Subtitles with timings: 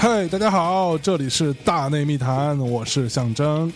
[0.00, 3.70] 嗨，大家好，这里是大内密谈，我是象征。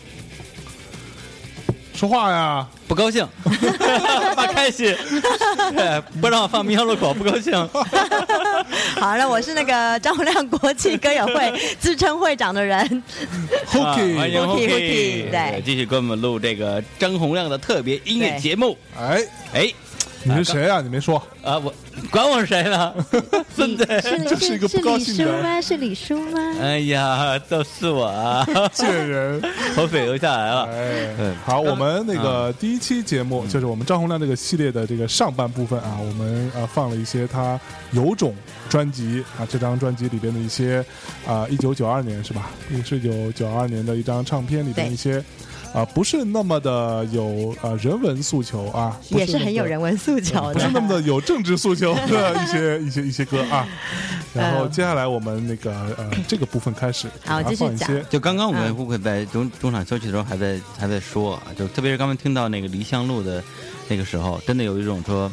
[1.95, 2.67] 说话呀！
[2.89, 3.51] 不高兴， 不
[4.53, 4.95] 开心，
[5.75, 7.53] 对， 不让我放民谣路口，不高兴。
[9.03, 13.03] 好了，我是那个张洪亮国际歌友会 自称会长的人
[13.67, 15.61] ，Hooky，欢迎 Hooky，Hooky，对。
[15.65, 18.79] 继续给我们录这个张洪亮的特别音乐节目。
[18.97, 19.21] 哎，
[19.53, 19.73] 哎，
[20.25, 20.81] 你是谁啊？
[20.81, 21.17] 你没说。
[21.43, 21.73] 啊，我
[22.11, 22.95] 管我是谁呢？
[23.55, 25.61] 孙子，这是一个不高兴的人吗？
[25.61, 26.39] 是李叔吗？
[26.61, 29.41] 哎呀，都是我啊， 贱人！
[29.75, 30.65] 口水流下来了。
[30.67, 37.59] 哎嗯，好，我们那个第一期节目就是我们张洪亮这个系列的这个上半部分啊，我们呃放了一些他
[37.91, 38.35] 有种
[38.69, 40.85] 专辑啊，这张专辑里边的一些
[41.27, 42.51] 啊，一九九二年是吧？
[42.71, 45.23] 也是一九九二年的一张唱片里边一些
[45.75, 50.55] 啊，不是那么的有啊人文诉求啊，不也是很有人文诉求的。
[50.55, 53.67] 不是那么的有政治诉求的 一些一些一些歌啊。
[54.35, 63.43] 然后接下来我们那个呃这个部分开始，好继续讲就刚刚我们嗯会在中中场休息的时候还在还在说啊，就特别是刚刚听到那个离乡路的
[63.89, 65.31] 那个时候，真的有一种说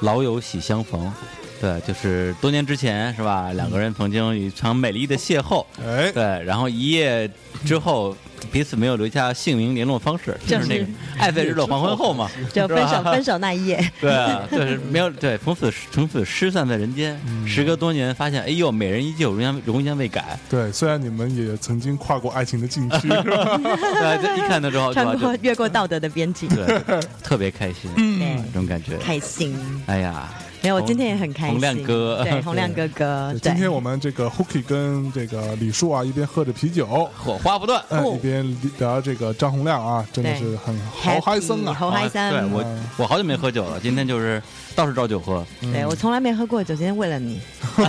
[0.00, 1.12] 老友喜相逢，
[1.60, 3.52] 对，就是多年之前是吧？
[3.52, 7.30] 两个人曾经有一场美丽的邂逅，哎，对，然后一夜
[7.64, 8.16] 之后
[8.52, 10.86] 彼此没有留下姓名联络方式， 就是那个
[11.18, 17.20] 爱在日落黄昏 后嘛，就分手分手那一夜， 对啊，就是没有对，从此从此失散在人间。
[17.26, 20.38] 嗯时隔多年，发现哎呦，美人依旧，容颜容颜未改。
[20.48, 23.58] 对，虽然你们也曾经跨过爱情的禁区，是吧？
[23.58, 26.80] 对，这一看的时候，穿过越过道德的边境，对，
[27.24, 28.96] 特别开心，对这种感觉。
[28.98, 29.58] 开心。
[29.86, 30.28] 哎呀，
[30.62, 31.52] 没有，我今天也很开心。
[31.52, 37.82] 洪亮哥 对，洪亮哥哥，今天我们这个 Hooky 跟这个李叔啊，一边喝着啤酒，火花不断。
[38.14, 41.72] 一边聊这个张洪亮啊，真的是很豪嗨森啊！
[41.72, 42.30] 豪嗨森。
[42.30, 44.42] 对我嗯，我好久没喝酒了，今天就是
[44.74, 45.44] 到处找酒喝。
[45.72, 47.40] 对我从来没喝过酒，今天为了你，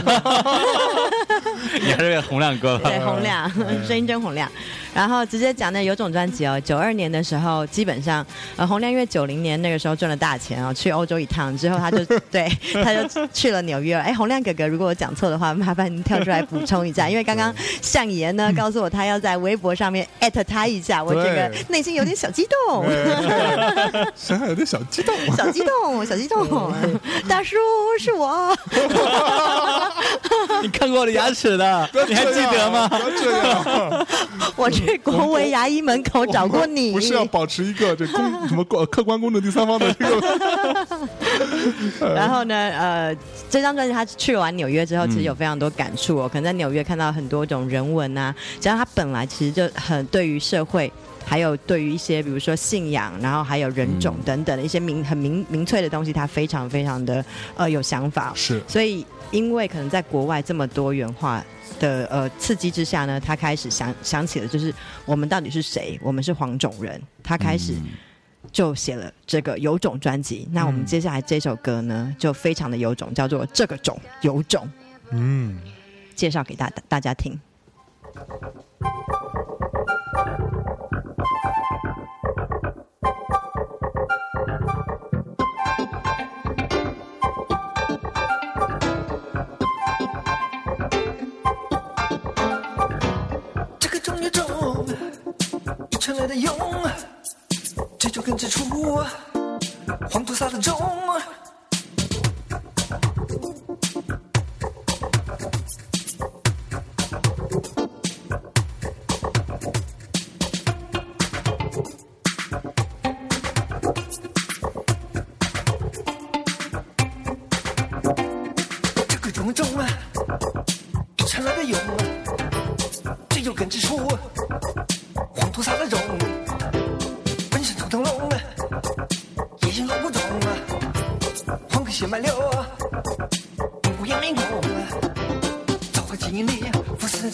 [1.82, 2.90] 你还是为洪亮哥吧？
[2.90, 3.52] 对洪亮，
[3.86, 4.50] 声音真洪亮。
[4.94, 8.26] 然后直接讲那有种专辑哦，九二年的时候，基本上
[8.56, 12.50] 呃洪亮因为九零年那个时候赚了大钱哦，去欧洲一趟之后，他就 对
[12.84, 13.96] 他就去了纽约。
[13.96, 14.02] 了。
[14.04, 22.86] 哎，洪亮哥哥，如果我讲错的话，麻烦您跳出来补充一下， 因为刚刚向爷呢告诉我他要在微博上面艾特他一下，我这个内心有点小激动。
[22.86, 25.16] 哎想想有点 小激动。
[25.36, 26.74] 小激动，小激动，
[27.28, 27.56] 大叔
[28.00, 28.56] 是我，
[30.62, 32.90] 你看过我的牙齿的，你还记得吗
[34.58, 40.22] 我去国维牙医门口找过你，不是要保持一个这公 什么公客观公正第三方的这个
[42.16, 43.16] 然后呢，呃，
[43.50, 46.28] 这张专辑他去完纽约之后，其实有非常多感触哦。
[46.28, 50.92] 可能在纽约看到很多种人文啊，加上他本来其实就很对于社会，
[51.26, 57.24] 还有对于一些比如说信仰，然后还有人种等等的一些民很民民粹的东西，他非常非常的
[57.56, 58.32] 呃有想法。
[58.36, 61.44] 是所以，因为可能在国外这么多元化
[61.80, 64.74] 的呃刺激之下呢，他开始想想起了，就是
[65.06, 66.00] 我们到底是谁？
[66.02, 67.02] 我们是黄种人。
[67.24, 67.74] 他开始
[68.52, 70.48] 就写了这个有种专辑。
[70.52, 74.64] 那我们接下来这首歌呢，就非常的有种，叫做《这个种有种》，
[75.12, 75.60] 嗯，
[76.16, 77.40] 介绍给大大家听。
[96.32, 96.56] 的用，
[98.00, 98.64] 这就根之初，
[100.10, 100.80] 黄土撒的种。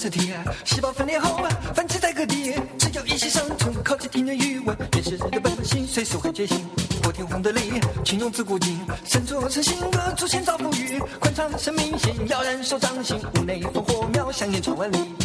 [0.08, 0.34] 腐蚀人身体，
[0.66, 1.46] 细胞分裂后，
[1.76, 6.66] 繁殖在各地，只要一息生存，靠近天人语文，原始人的本性随时会觉醒。
[7.02, 15.17] 破天荒的力，情用自古今，身作成性格，出现造风雨，宽敞生命线，要燃手掌心，屋内烽火苗，香烟传万里。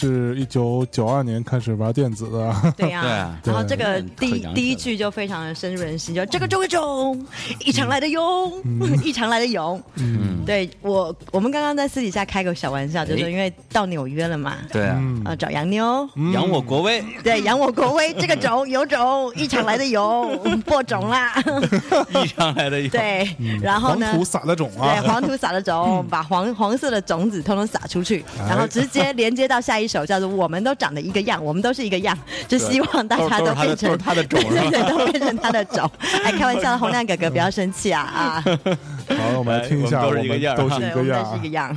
[0.00, 7.26] 是一九九二年开始玩电子的， 对呀、啊然后这个第第一句就非常的深入人心，就这个周一中，
[7.60, 8.62] 一场来的勇，
[9.04, 9.80] 一场来的勇。
[9.96, 21.34] 嗯，对我，我们刚刚在私底下开个小玩笑，就是哎因为到纽约了嘛，对啊，找洋妞，扬我国威，对，扬我国威， 这个种有种，一场来的勇，播种啦，
[22.22, 22.88] 一上来的勇。
[22.90, 23.28] 对，
[23.60, 24.24] 然后呢黄土？
[24.24, 25.00] 撒的种啊。
[25.00, 28.48] 对，，黄土撒的种，把黄黄色的种子通通撒出去，哎。
[28.48, 32.16] 然后直接连接到下一首，叫做“我们都长得一个样，我们都是一个样”，
[32.46, 35.90] 就希望大家都变成他的种对对对，都变成他的种。
[36.24, 38.44] 哎，开玩笑的，洪亮哥哥不要生气啊啊！
[39.10, 40.76] 好，我们来听一下，哎我我们都是一个样儿都是，
[41.38, 41.76] 一个样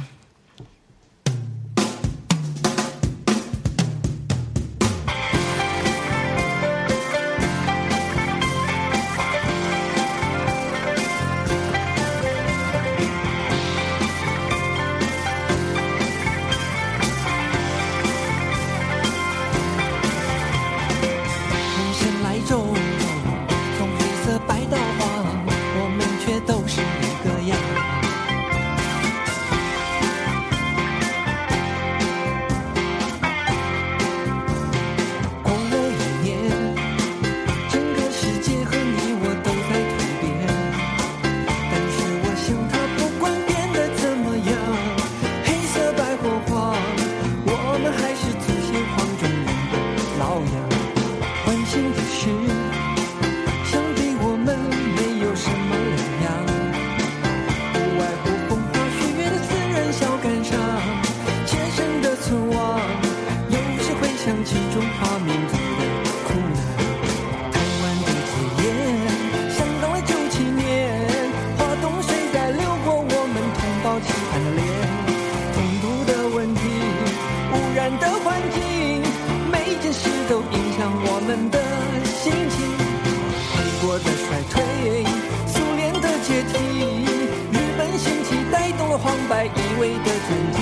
[89.55, 90.57] 一味的转机。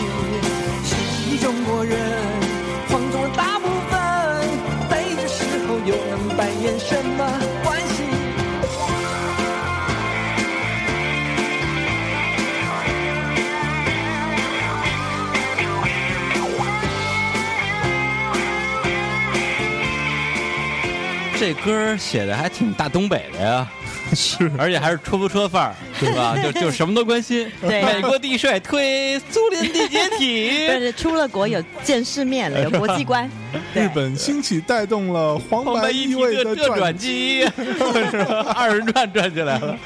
[0.84, 0.92] 十
[1.30, 1.98] 亿中国人，
[2.90, 4.00] 黄种人大部分，
[4.90, 7.20] 在这时候又能扮演什么
[7.64, 8.04] 关系？
[21.40, 23.68] 这歌写的还挺大东北的呀，
[24.14, 26.36] 是而且还是出租车范儿，对吧？
[26.42, 27.50] 就就什么都关心。
[27.62, 33.30] 对美国地帅推，苏联地解体， 但是，出了国有见世面了， 有国际观。
[33.74, 37.42] 日本兴起带动了黄白黄白一体意味的转转机。
[38.12, 38.54] 是吧？
[38.56, 39.78] 二人转转起来了。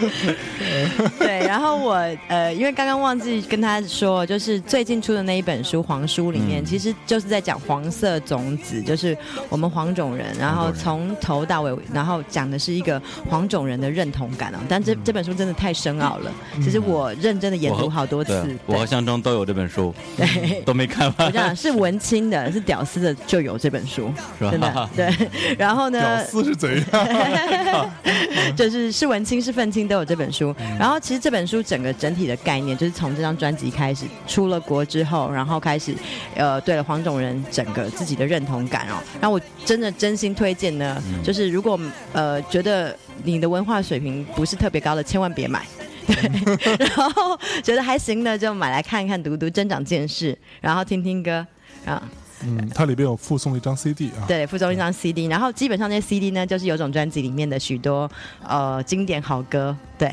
[1.19, 1.95] 对，然后我
[2.27, 9.17] 呃，因为刚刚忘记跟他说，就是最近出的那一本书《黄书》里面，嗯其实就是在讲黄色种子，就是
[9.49, 14.59] 我们黄种人，然后从头到尾，然后讲的是一个黄种人的认同感啊。
[14.69, 16.31] 但这这本书真的太深奥了，
[16.63, 18.31] 其实我认真的研读好多次，，
[18.65, 20.61] 我和对象征都有这本书，对。
[20.65, 25.55] 都没看完我，讲是文青的，是屌丝的就有这本书，是吧真的 对。
[25.57, 27.89] 然后呢屌，丝是怎样？
[28.55, 30.55] 就是是文青是愤青都有这本书。
[30.79, 35.95] 然后其实这本书整个整体的概念，就是从这张专辑开始，出了国之后，然后开始
[36.35, 38.95] 呃，对了黄种人整个自己的认同感哦。
[39.19, 41.79] 然后我真的真心推荐呢，就是如果
[42.13, 45.65] 呃觉得你的文化水平不是特别高的，千万别买。
[46.07, 51.45] 对，然后觉得还行的就买来看看读读，增长见识，然后听听歌
[51.85, 52.01] 啊。
[52.43, 54.27] 嗯，它里边有附送一张 CD 啊。
[54.27, 58.09] 对，附送一张 CD，然后基本上那些 CD 呢，就是有种专辑里面的许多
[58.45, 60.11] 呃经典好歌，对。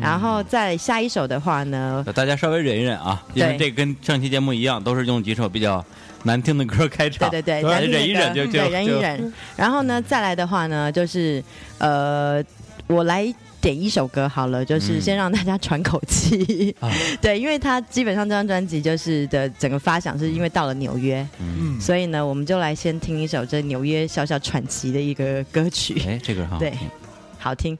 [0.00, 5.82] 然后再下一首的话呢，大家稍微忍一忍啊，因为这跟上期节目一样，都是用几首比较
[6.24, 7.30] 难听的歌开场。
[7.30, 9.32] 对对对，忍一忍就就对忍一忍。
[9.56, 11.42] 然后呢，再来的话呢，就是
[11.78, 12.42] 呃，
[12.88, 13.32] 我来
[13.66, 16.72] 点一首歌好了，就是嗯先让大家喘口气。
[16.78, 16.88] 啊
[17.20, 26.72] 对，因为他基本上这张专辑就是的整个发想是因为到了纽约，嗯，所以呢，我们就来先听一首这纽约小小喘息的一个歌曲，哎，这个很好对。
[27.40, 27.76] 好听。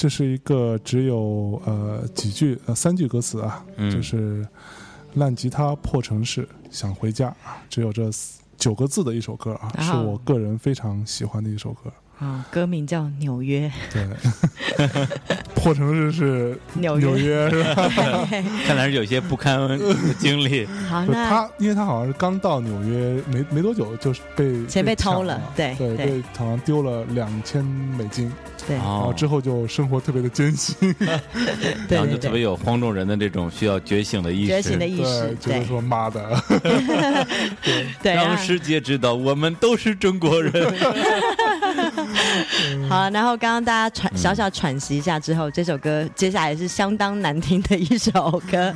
[0.00, 3.90] 这是一个只有呃几句呃三句歌词啊，嗯。
[3.90, 4.48] 就是
[5.16, 8.08] 烂吉他破城市想回家啊，只有这
[8.56, 11.92] 九个字的一首歌啊，是我个人非常喜欢的一首歌。
[12.18, 13.70] 啊，歌名叫《纽约。
[13.92, 14.08] 对，
[15.62, 17.06] 破城市是纽约。
[17.06, 17.90] 纽约 是吧？
[18.66, 19.78] 看来是有些不堪的
[20.18, 20.66] 经历。
[20.88, 26.06] 好，他，因为他好像是刚到纽约没没多久，就是被钱被偷了，对对，对。
[26.06, 28.32] 被好像丢了两千美金，
[28.66, 28.76] 对。
[28.76, 30.74] 然后哦，之后就生活特别的艰辛，
[31.88, 36.42] 对然后就特别有黄种人的这种需要觉醒的意识，觉醒的意识，，就是说妈的，
[38.02, 38.14] 对。
[38.14, 40.52] 让世界知道我们都是中国人。
[42.88, 48.74] 好，然后刚刚大家喘小小喘息一下之后，这首歌接下来是相当难听的一首歌，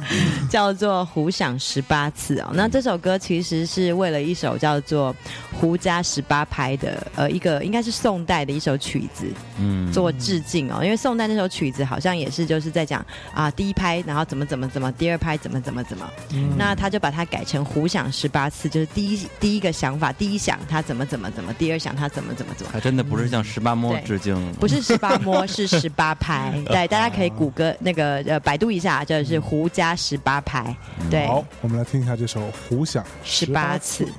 [0.48, 2.50] 叫做《胡想十八次》哦。
[2.54, 5.14] 那这首歌其实是为了一首叫做
[5.58, 9.26] 《胡家十八拍》的呃一个应该是宋代的一首曲子
[9.58, 16.10] 嗯，做致敬哦，因为宋代那首曲子好像也是就是在讲啊第一拍，然后怎么怎么怎么，第二拍怎么怎么怎么，
[16.56, 22.72] 那他就把它改成胡想十八次，就是第一第一个想法，第一想他怎么怎么怎么，第二想他怎么怎么怎么。
[22.72, 26.52] 还真的不是像十八摸对致敬，不是十八摸， 是十八拍。
[26.66, 30.74] 对，大家可以谷歌那个呃百度一下，就是胡家十八拍。
[31.10, 34.04] 对，好，我们来听一下这首《胡想十八次。
[34.04, 34.10] 第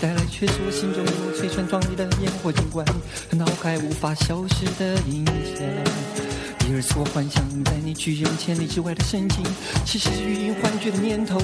[0.00, 2.84] 带来却是我心中一幕吹穿壮丽的烟火景观，
[3.30, 5.62] 脑海无法消失的印象。
[6.58, 9.44] 第二次我幻想在你拒人千里之外的深情，
[9.84, 11.40] 其实是欲饮还觉的念头。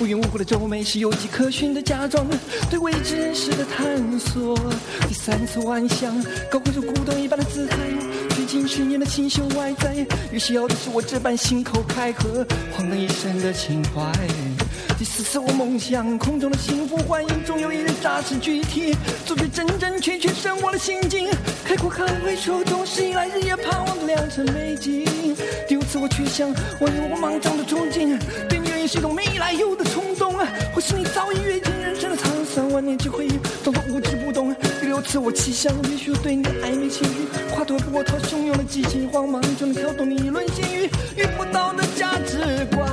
[0.00, 2.26] 无缘无故的皱眉是有迹可循的假装，
[2.70, 4.56] 对未知人世的探索。
[5.08, 7.76] 第三次幻想，高贵如古董一般的姿态，
[8.30, 9.94] 最近十年的清秀外在，
[10.32, 14.10] 越是要的是我这般信口开河，晃荡一生的情怀。
[15.00, 21.26] 第四次我梦想空中的幸福幻影，总有一日扎实具体，做最真真切切生活的心境。
[21.64, 25.34] 开阔看回首，总是以来日夜盼望的良辰美景。
[25.66, 30.34] 第五次我却想，我有我莽撞的憧憬，对你也是一种没来由的冲动！
[30.74, 33.26] 或是你早已阅尽人生的沧桑，万念俱灰，
[33.64, 34.54] 装作无知不懂。
[34.82, 42.86] 第六次我气象，也许我对你的暧昧情绪，跨脱波涛汹涌的激情慌忙，就能挑动你一轮心语，遇不到的价值观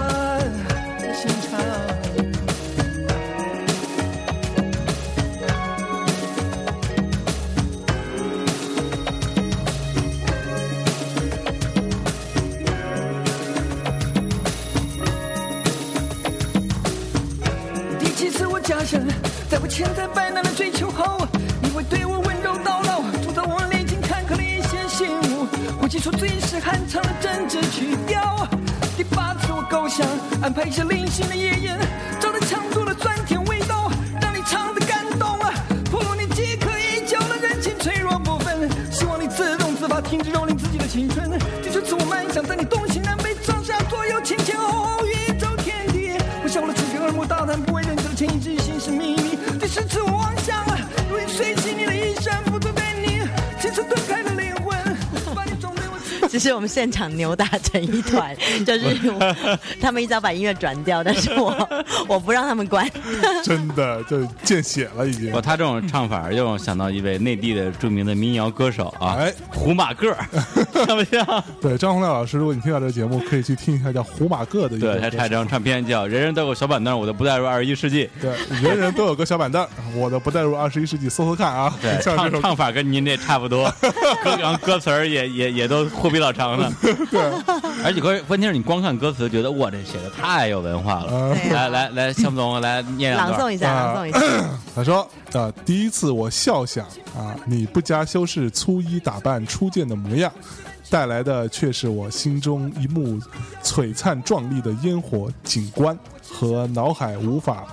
[19.50, 21.28] 在我千载百难的追求后，
[21.62, 25.46] 你会对我温柔叨唠，铸造我历经坎坷的一些醒悟，
[25.82, 28.48] 会记出最是酣畅的真挚曲调。
[28.96, 30.08] 第八次我构想，
[30.42, 31.78] 安排一些零星的夜宴，
[32.22, 33.92] 找到强度的酸甜味道，
[34.22, 35.54] 让你尝的感动啊，
[35.92, 41.30] 铺露你饥渴已久的人情脆弱部分，希望你自动自发停止蹂躏自己的青春。
[41.62, 42.64] 第九次我漫想，在你
[56.40, 61.70] 是我们现场扭打成一团， 就是我他们一早把音乐转掉，但是我
[62.08, 62.90] 我不让他们关。
[63.44, 65.42] 真的就见血了已经哇，。
[65.42, 70.16] 他这种唱法又让我想到一位内地的著名的民谣歌手啊，哎胡马个，
[70.86, 71.44] 像不像？
[71.62, 78.10] 对，张洪亮老师，如果你听到这个节目，可以去听一下叫胡马个的对他歌唱一张唱片叫《人人都有小板凳》，我的不带入二十一世纪。
[78.22, 79.66] 对，人人都有个小板凳，
[79.96, 81.74] 我的不带入二十一世纪，搜搜看啊。
[81.82, 83.70] 对，像这首唱唱法跟您这差不多，
[84.24, 86.72] 歌然后歌词儿也也也都货比老长的。
[87.10, 87.22] 对，
[87.84, 91.34] 而且关关键是你光看歌词，觉得哇，这写的太有文化了。
[91.52, 93.16] 来 来来，向总来念。
[93.16, 94.20] 朗诵一下，啊朗诵一下。
[94.76, 96.86] 他说：“啊，第一次我笑想
[97.18, 100.32] 啊，你不加修饰粗衣打扮初见的模样，
[100.90, 103.20] 带来的却是我心中一幕
[103.64, 105.98] 璀璨壮丽的烟火景观
[106.30, 107.66] 和脑海无法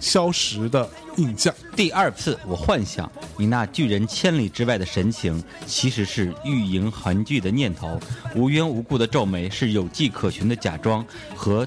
[0.00, 1.54] 消蚀的印象。
[1.74, 7.98] 第二次，我幻想你那拒人千里之外的神情，其实是欲迎韩剧的念头；
[8.34, 11.66] 无缘无故的皱眉，是有迹可循的假装和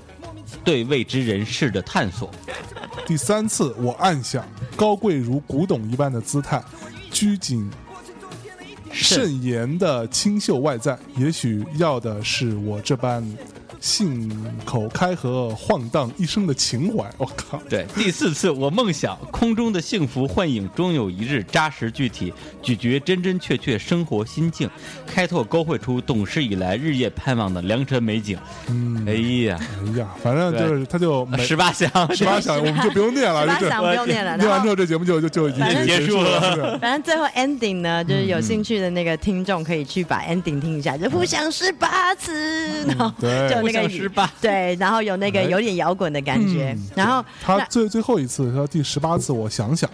[0.64, 2.30] 对未知人事的探索。
[3.06, 6.64] 第三次，我暗想，高贵如古董一般的姿态，
[7.12, 7.70] 拘谨
[8.92, 13.24] 慎言的清秀外在，也许要的是我这般
[13.80, 14.30] 信
[14.66, 17.10] 口开河、晃荡一生的情怀。
[17.18, 17.62] 我靠！
[17.70, 24.70] 对，第四次，我梦想空中的幸福幻影终有一日扎实具体，咀嚼真真确确生活心境，
[25.06, 28.38] 开拓勾绘出懂事以来日夜盼望的良辰美景。
[28.68, 29.14] 嗯，哎
[29.48, 49.90] 呀，哎呀，反正就是他就 十八项，十八响，我们就不用念了，十八响不用念了，念完之后这节目就就就已经结束了反正最后 ending 呢，就是有兴趣的那个听众可以去把 ending 听一下，就互相十八次，然后对就那个18 对，然后有那个有点摇滚的感觉，然后他最最后一次他第十八次，我想想，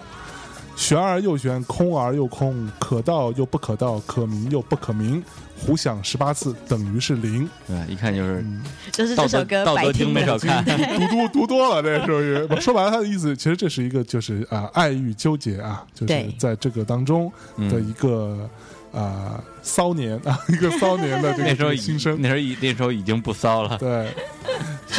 [0.75, 5.23] 玄而又玄，空而又空，可道又不可道，可名又不可名，
[5.58, 7.49] 胡想十八次等于是零。
[7.65, 8.45] 对，一看就是
[8.91, 10.63] 就是这首歌道德白听没少看。
[10.65, 12.62] 读多读多了，这属于。
[12.62, 18.49] 说白了，他的意思其实这是一个就是啊、爱欲纠结啊，就是在这个当中的一个
[18.95, 21.69] 啊、骚年啊，一个骚年的这个那时候。
[22.17, 23.77] 那时候已那时候已经不骚了。
[23.77, 24.08] 对，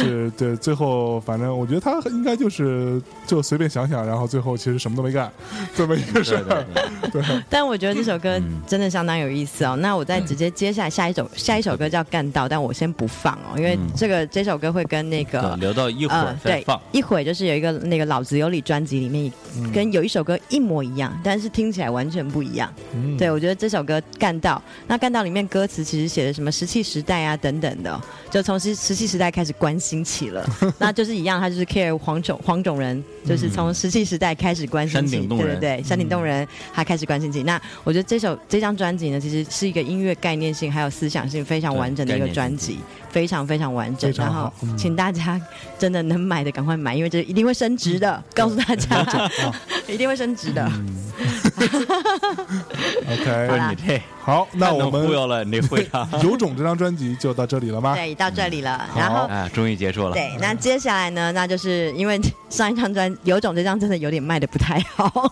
[0.03, 5.31] 是对，最后反正我觉得他应该就是就随便想想，然后最后其实什么都没干，
[5.75, 6.65] 这么一个事对儿。
[7.11, 9.75] 对 对，但我觉得这首歌嗯真的相当有意思哦。
[9.77, 19.31] 那我再直接接下来下一首下一首歌叫《干道》，但我先不放哦，因为嗯这个这首歌会跟那个对留到一会儿再放。，一会儿就是有一个那个老子有理专辑里面，
[19.73, 22.71] 跟有一首歌一模一样，但是听起来完全不一样。
[22.93, 30.45] 嗯对我觉得这首歌《干道》，那《干道》里面歌词其实写的什么石器时代啊等等的哦，就从石石器时代开始关心起了，
[30.77, 35.59] 那就是一样，他就是 care 黄种黄种人，就是从石器时代开始关心起，山顶洞人。
[35.59, 37.43] 对对对，山顶洞人他开始关心起。
[37.43, 44.11] 那我觉得这首这张专辑呢，其实是一个音乐概念性还有思想性非常完整的一个专辑，非常非常完整。
[44.17, 45.39] 然后请大家
[45.79, 49.31] 真的能买的赶快买，因为这一定会升值的，告诉大家，
[49.87, 50.69] 一定会升值的。
[53.07, 56.07] OK，好啦你这好，那我们忽悠了，你这会场。
[56.21, 57.95] 有种这张专辑就到这里了吗？
[57.95, 59.21] 对，到这里了，然后。
[59.27, 60.11] 啊，终于结束了。
[60.11, 61.31] 对，那接下来呢？
[61.31, 65.31] 那就是因为上一张专《有种》这张真的有点卖的不太好，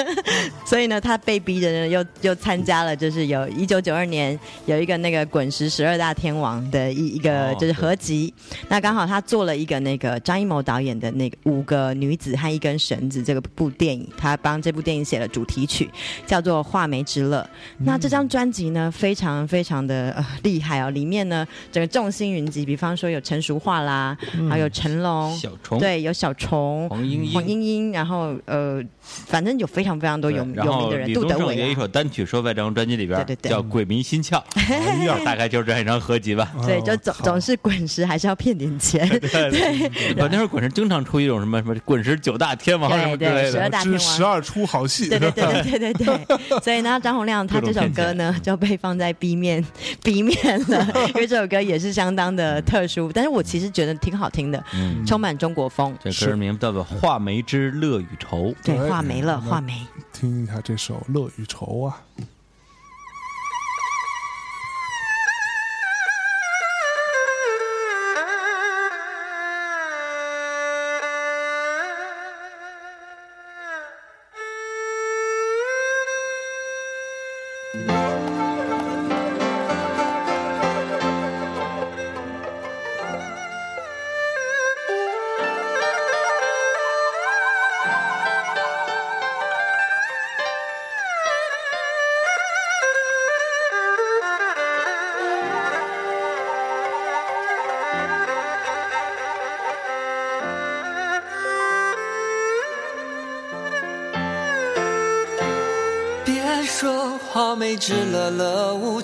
[0.66, 8.32] 所以呢，他被逼着呢又又参加了，就是有一九九二年有一个那个滚石十二大天王的一一个哦就是合集。
[8.68, 15.88] 那刚好他做了一个那个张艺谋导演的那个五个女子和一根绳子这个部电影，他帮这部电影写了主题曲，
[16.26, 17.40] 叫做《画眉之乐》。
[17.78, 24.14] 那这张专辑呢，非常非常的呃厉害哦，里面呢整个众星云集，比方说有陈淑桦啦，
[24.50, 26.86] 还有成龙，小虫，对，有小虫。
[26.90, 27.32] 黄莺莺。
[27.32, 27.54] 黄莺。
[27.54, 33.50] 莺莺，然后呃，反正有非常非常多有有名的人，杜德伟有一首单曲收在这张专辑里边，对对对。
[33.50, 36.52] 叫《鬼迷心窍》，哎呀，大概就是这样一张合集吧。
[36.66, 40.14] 对，就总总是滚石还是要骗点钱， 对。
[40.14, 44.00] 不，那时候滚石经常出一种什么什么滚石九大天王什么之类对十二的，大天王。
[44.00, 49.64] 十二出好戏，对对对对对对对，所以呢，张洪亮他这首歌呢就被放在 B 面
[50.02, 50.36] B 面
[50.68, 55.96] 了，因为这首歌也是相当的特殊，但是我其实觉得挺好听的，嗯，充满中国风。
[56.02, 58.48] 这歌名叫做《画眉之乐与愁》。
[58.64, 59.86] 对，对画眉了，画眉。
[60.12, 62.00] 听一下这首《乐与愁》啊。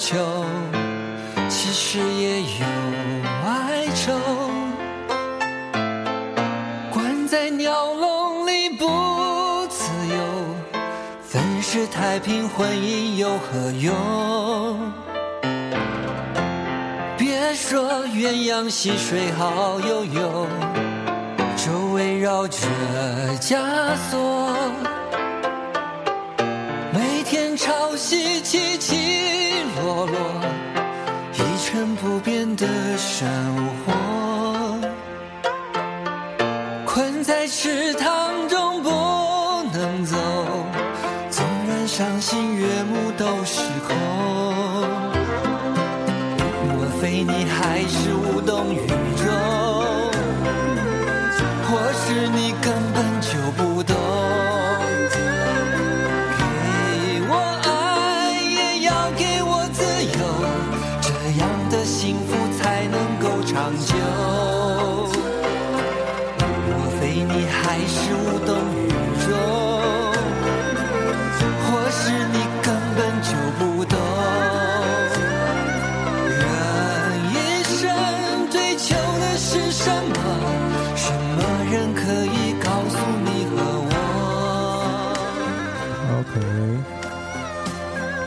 [0.00, 0.16] 秋，
[1.50, 2.64] 其实也有
[3.46, 4.12] 哀愁。
[6.90, 8.86] 关在鸟笼里不
[9.68, 10.16] 自由，
[11.22, 14.90] 分是太平婚姻有何用？
[17.18, 20.46] 别说鸳鸯戏水好悠悠，
[21.58, 22.56] 周围绕着
[23.38, 23.58] 枷
[24.10, 24.56] 锁。
[26.92, 28.99] 每天潮汐起起
[33.20, 33.59] 的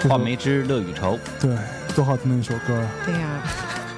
[0.10, 1.56] 画眉之乐与愁，对，
[1.96, 2.88] 多好听的一首歌。
[3.06, 3.28] 对呀、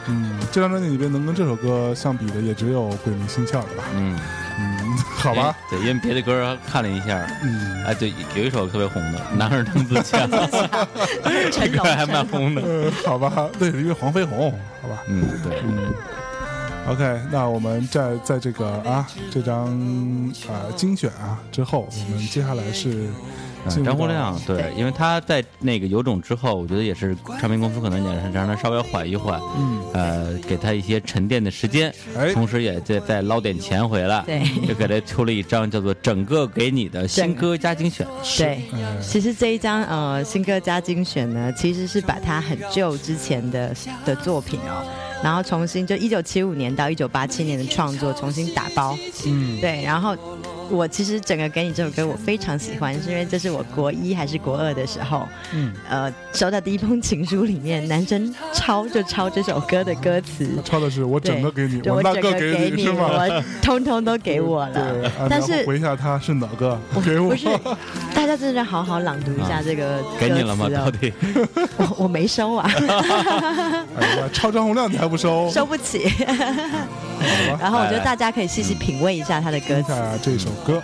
[0.08, 3.84] 嗯，这张专辑里边能跟这首歌相比的，也只有《鬼迷心窍》了吧？
[3.96, 4.18] 嗯，
[4.60, 10.30] 嗯， 好吧哎，对，因为别的歌看了一下，嗯，哎，对，有一首特别红的《男儿当自强》，
[11.96, 12.62] 还蛮红的。
[12.62, 15.94] 呃，好吧，对，因为黄飞鸿，好吧，嗯，对，嗯
[16.88, 19.66] ，OK，那我们在在这个啊这张
[20.48, 23.10] 呃精选啊之后，我们接下来是
[23.84, 38.06] 张洪到亮对对，因为他在那个有种之后，我觉得也是唱片公司可能也是让他稍微缓一缓，嗯，呃，给他一些沉淀的时间，哎同时也在再捞点钱回来，对就给他出了一张叫做《整个给你的新歌加精选》，
[38.38, 43.74] 对，呃其实这一张呃新歌加精选呢，其实是把他很旧之前的
[44.06, 44.86] 的作品哦，
[45.24, 50.16] 然后重新就一九七五年到一九八七年的创作重新打包，嗯，对，然后
[50.70, 60.48] 我其实整个给你这首歌我非常喜欢，是因为这是我国一还是国二的时候，嗯，呃，收到第一封情书里面，男生抄就抄这首歌的歌词。
[60.64, 63.10] 抄的是我整个给你，我整那个个给你是吗？
[63.12, 65.10] 我通通都给我对，了。
[65.20, 67.36] 啊但是回一下他是哪个给我不？
[67.36, 67.46] 是，
[68.14, 70.68] 大家真的好好朗读一下这个歌词给你了吗？
[70.68, 71.14] 哦到底？
[71.78, 72.70] 我我没收啊，
[74.00, 75.50] 哎呀，抄张洪亮你还不收？
[75.52, 76.10] 收不起。
[77.60, 79.88] 然后我觉得大家可以细细品味一下他的歌词。
[79.88, 80.82] 听一下这首哥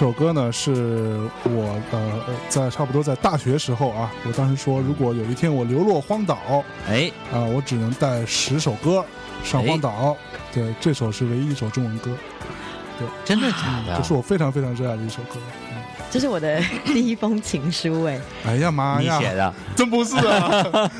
[0.00, 9.04] 首歌呢，是我呃在差不多在大学时候啊，我当时说，如果有一天我流落荒岛哎，啊，我只能带十首歌
[9.44, 10.16] 上荒岛。
[10.54, 12.10] 对，这首是唯一一首中文歌，
[12.98, 14.02] 对真的假的这？
[14.02, 15.38] 是我非常非常热爱的一首歌。
[16.10, 20.90] 这是我的 第一封情书哎，哎呀妈呀，你写的，真不是啊！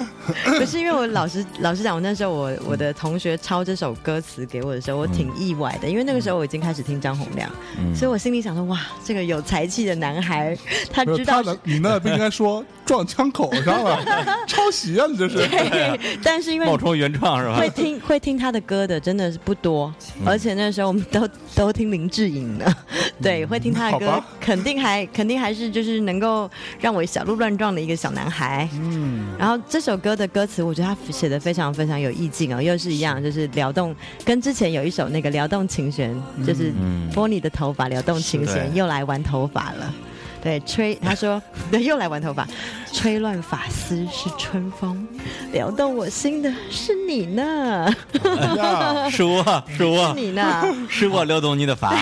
[0.59, 10.57] 不是因为我老实老实讲，我那时候我我的同学抄这首歌词给我的时候，我挺意外的，因为那个时候我已经开始听张洪亮，嗯所以我心里想说，哇，这个有才气的男孩，
[10.93, 13.99] 他知道你那不应该说撞枪口上了，
[14.47, 15.07] 抄袭啊！
[15.11, 15.39] 你这是。
[15.49, 17.69] 对，但是因为冒充原创是吧会？
[17.71, 22.77] 听会听他的歌的真的是不多，嗯而且那时候我们都都听林志颖的，
[23.21, 28.69] 对，会听他的歌，肯定还肯定还是就是能够让我小鹿乱撞的一个小男孩。
[28.75, 36.15] 嗯，然后这首歌的歌词，我觉得他写的非常非常有意境哦，又是一样，就是撩动，跟之前有一首那个撩动琴弦，
[36.47, 39.95] 就是嗯拨你的头发，撩动琴弦，又来玩头发了。
[40.43, 42.47] 对，吹，他说，对，又来玩头发，
[42.93, 45.07] 吹乱发丝是春风，
[45.53, 47.87] 撩动我心的是你呢，
[49.11, 51.95] 是我，是我是你呢， 是我撩动你的发，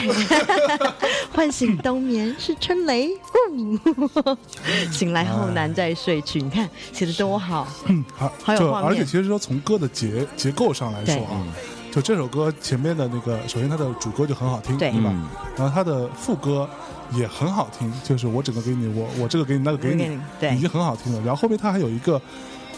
[1.34, 3.10] 唤醒冬眠是春雷，
[3.52, 3.78] 呜
[4.92, 6.40] 醒来后难再睡去。
[6.40, 11.42] 你看写的多好，嗯好，就好有画面而且其实说从歌的结结构上来说啊，
[11.92, 15.10] 就这首歌前面的那个，首先它的主歌就很好听，对吧？
[15.12, 16.68] 嗯然后它的副歌
[17.12, 20.18] 也很好听，就是我整个给你，我我这个给你，那个给你
[20.56, 21.20] 已经很好听了。
[21.20, 22.20] 然后后面它还有一个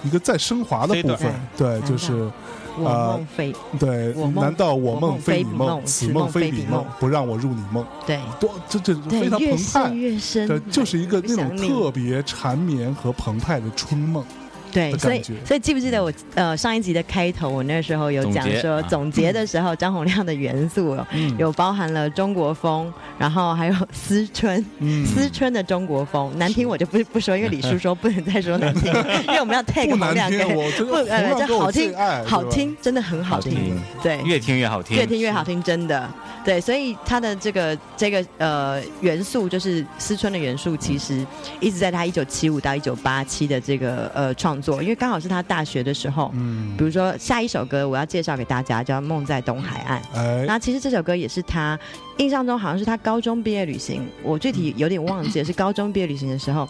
[0.04, 2.30] 一个再升华的部分，对，就是
[2.78, 8.18] 我梦飞，对难道我我梦梦非非彼彼梦，此梦非非彼梦，不让我入你梦，对。
[8.38, 9.90] 多这这对非，常越澎湃。
[9.90, 14.24] 越深，对，就是一个那种特别缠绵和澎湃的春梦。
[14.72, 21.36] 对，所以所以记不记得我呃上一集的开头，我那时候有讲总结啊说总结的时候，张洪亮的元素有嗯。
[21.38, 25.06] 有包含了中国风，然后还有思春，嗯。
[25.06, 28.92] 思春的中国风，难听我就不不说，因为李叔说不能再说难听，
[29.28, 31.94] 因为我们要 take 洪亮跟难听，我这不呃这好听
[32.26, 36.08] 好，听，真的很好听好听，对，越听越好听，越听越好听，真的。
[36.42, 41.24] 对，所以他的这个这个呃元素，就是思春的元素，其实
[41.60, 46.30] 一直在他一九七五到一九八七的这个呃创作，因为刚好是他大学的时候。
[46.34, 46.76] 嗯。
[46.76, 50.00] 比如说下一首歌，我要介绍给大家，叫《梦在东海岸》。
[50.14, 51.78] 哎，那其实这首歌也是他
[52.16, 56.68] 印象中好像是他高中毕业旅行，我具体有点忘记了，是高中毕业旅行的时候，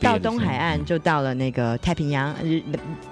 [0.00, 2.34] 到东海岸就到了那个太平洋，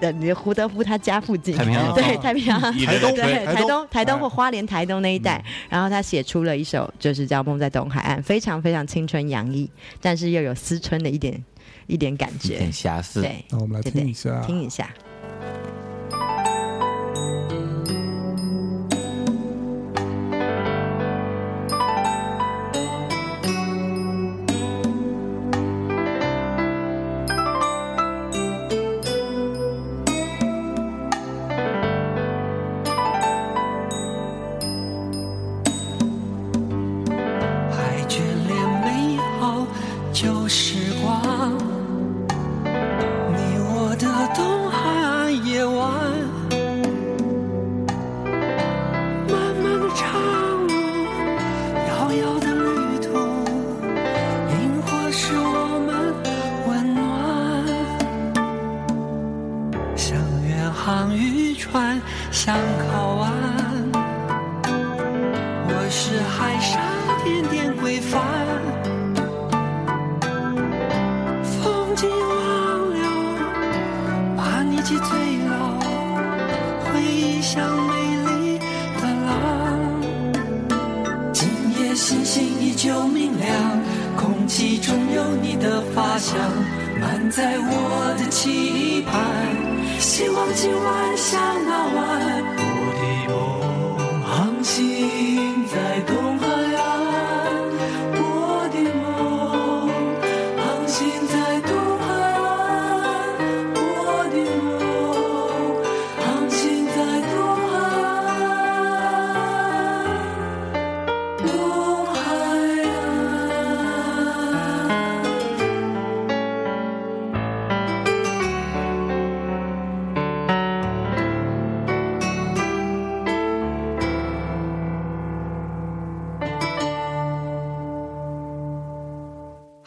[0.01, 1.95] 呃呃胡德夫他家附近，太平洋。
[1.95, 2.61] 对哦太平洋。
[2.85, 11.43] 台东对，台东、台哎东或花莲、台东那一带，然后他写出了一首，就是叫《梦在东海岸》，非常非常青春洋溢，但是又有思春的一点
[11.87, 12.73] 一点感觉一点。
[12.73, 14.93] 瑕疵，对，那我们来听一下，听一下。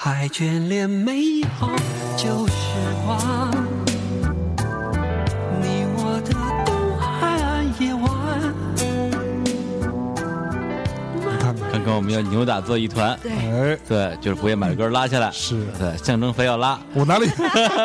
[0.09, 1.69] 还眷恋美好
[2.15, 2.53] 旧时
[3.05, 3.51] 光，
[5.61, 6.31] 你我的
[6.63, 8.07] 东海岸夜晚。
[11.13, 13.19] 你看看，刚跟我们要扭打作一团。
[13.21, 16.79] 对，哎，对，就是不愿把歌拉下来，是对，象征非要拉。
[16.93, 17.27] 我哪里？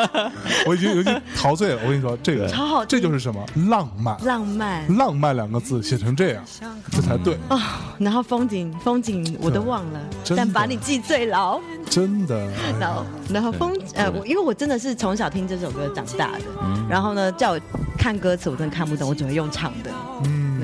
[0.65, 1.81] 我已经有点陶醉了。
[1.83, 4.17] 我跟你说，这个超好这就是什么浪漫。
[4.23, 6.43] 浪漫浪漫两个字写成这样，
[6.89, 9.99] 这才对，啊、然后风景风景我都忘了，
[10.37, 11.59] 但把你记最牢。
[11.93, 12.49] 真的。
[12.79, 16.45] 然后然后风呃，我因为我真的是从小听这首歌长大的，
[16.89, 17.59] 然后呢叫我
[17.99, 19.91] 看歌词我真的看不懂，我只会用唱的。
[20.25, 20.61] 嗯，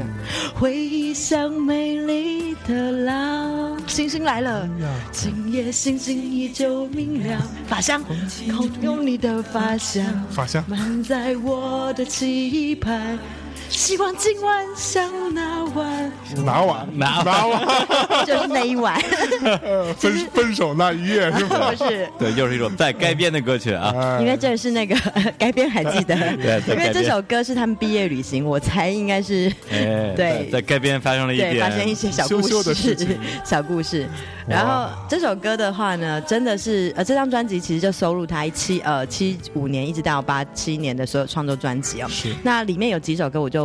[0.55, 4.67] 回忆像美丽的浪，星星来了。
[5.11, 13.19] 今夜星星依旧明亮，发香，空用你的发香，法香，满载我的期盼，
[13.69, 16.11] 希望今晚像那晚，
[16.43, 18.25] 哪晚哪晚哪晚？
[18.25, 18.99] 就是那一晚，
[19.97, 21.71] 分分手那一夜是吧？
[21.71, 22.09] 不是？
[22.17, 23.93] 对，又是一首在该编的歌曲啊。
[23.95, 24.95] 哎因为这是那个
[25.37, 33.07] 改编还记得，对因为这首歌是他们毕业旅行，我猜应该是哎，对在该编发生了一点发生一些小故事
[33.45, 34.07] 小故事。
[34.47, 42.07] 然后这首歌的话呢，真的是呃，这张专辑其实就收录他七呃七五年一直到八七年的所有创作专辑哦。
[42.09, 43.58] 是那里面有几首歌我就。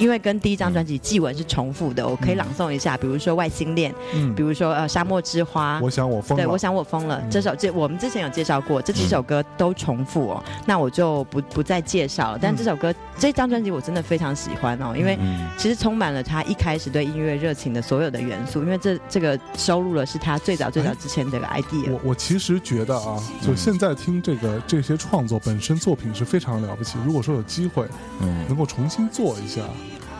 [0.00, 6.42] 因为跟第一张专辑祭文是重复的，我可以朗诵一下，比如说《外星恋》，嗯比如说呃《沙漠之花》，我想我疯了。
[6.42, 7.20] 对，我想我疯了。
[7.22, 12.38] 嗯这首这我们之前有介绍过，这几首歌都重复哦，那我就不不再介绍了。
[12.40, 21.92] 但这首歌、这张专辑我真的非常喜欢哦，因为嗯其实充满了他一开始对音乐热情的所有的元素，因为这这个收录了是他最早最早之前的 idea。
[21.92, 26.96] 我我其实觉得啊，就现在听这个这些创作本身作品是非常了不起。
[27.04, 27.86] 如果说有机会
[28.22, 29.60] 嗯能够重新做一下，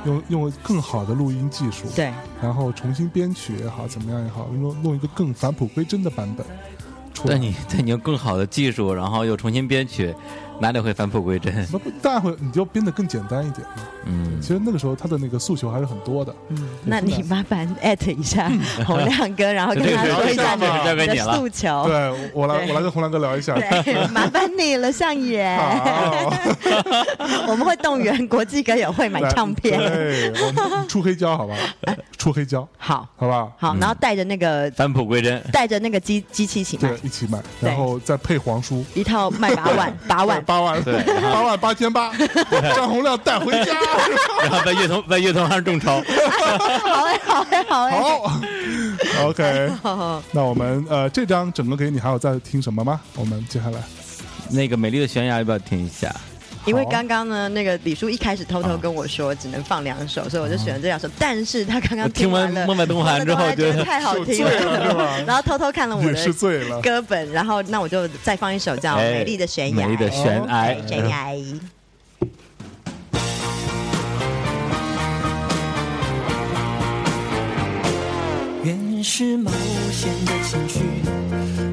[0.05, 6.47] 用用更好的录音技术，对，然后重新编曲也好，怎么样也好，弄弄一个更返璞归真的版本
[7.13, 7.37] 出来。
[7.37, 10.15] 对你对你用更好的技术，然后又重新编曲，
[10.61, 11.55] 哪里会返璞归真？
[11.73, 13.83] 那不当然会，你就编得更简单一点嘛。
[14.07, 16.35] 嗯其实那个时候他的那个诉求还是很多的。
[16.49, 18.51] 嗯，那你麻烦艾特一下
[18.87, 21.85] 洪亮哥，然后 跟他说一下你的诉求。
[21.87, 23.55] 对我来，我来跟洪亮哥聊一下。
[23.55, 25.57] 对，麻烦你了，相爷。
[25.57, 26.33] 好，
[27.49, 29.79] 我们会动员国际歌友会买唱片。
[29.79, 31.55] 对，我们出黑胶好吧？
[32.21, 33.49] 出黑胶好，好吧？
[33.59, 35.43] 好，然后带着那个返璞归真。
[35.51, 40.45] 带着那个机机器一起卖对，一起买，然后再配黄书，一套卖八万， 八万。
[40.45, 42.13] 八万，对八万八千八，
[42.77, 43.73] 张洪亮带回家。
[44.45, 45.91] 然后在乐童在乐童上众筹，
[46.85, 47.95] 好嘞，好嘞，好嘞。
[47.97, 53.01] 好，OK，好那我们呃这张整个给你还有在听什么吗？
[53.17, 53.81] 我们接下来
[54.51, 56.15] 那个美丽的悬崖要不要听一下？
[56.67, 61.09] 因为刚刚呢，那个李叔一开始偷偷跟我说只能放两首，所以我就选了这两首。
[61.19, 66.81] 但是他刚刚听完了《梦在东海》之后，觉觉得得太好听了 然后偷偷看了我的。
[66.83, 69.87] 歌本，然后那我就再放一首叫《哎美丽的悬崖》。
[69.89, 71.35] 美丽的悬崖，悬崖。
[78.63, 79.51] 原是冒
[79.91, 80.81] 险的情绪，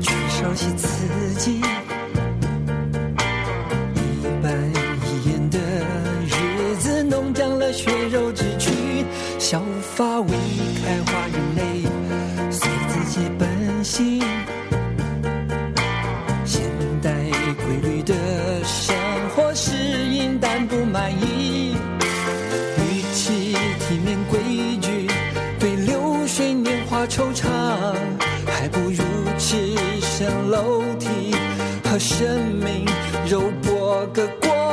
[0.01, 1.61] 去熟悉刺激。
[9.49, 10.29] 小发未
[10.83, 11.61] 开花，人类
[12.51, 14.21] 随自己本性。
[16.43, 16.69] 现
[17.01, 17.13] 代
[17.55, 18.13] 规律的
[18.65, 18.93] 生
[19.33, 19.71] 活适
[20.11, 21.77] 应，但不满意。
[22.77, 23.53] 与其
[23.87, 24.37] 体面规
[24.81, 25.07] 矩，
[25.57, 27.47] 对流水年华惆怅，
[28.47, 29.01] 还不如
[29.37, 29.55] 赤
[30.01, 31.33] 身楼梯
[31.85, 32.85] 和生命
[33.25, 34.66] 肉搏个过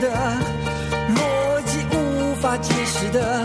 [0.00, 0.08] 的，
[1.16, 3.44] 逻辑无法解释的，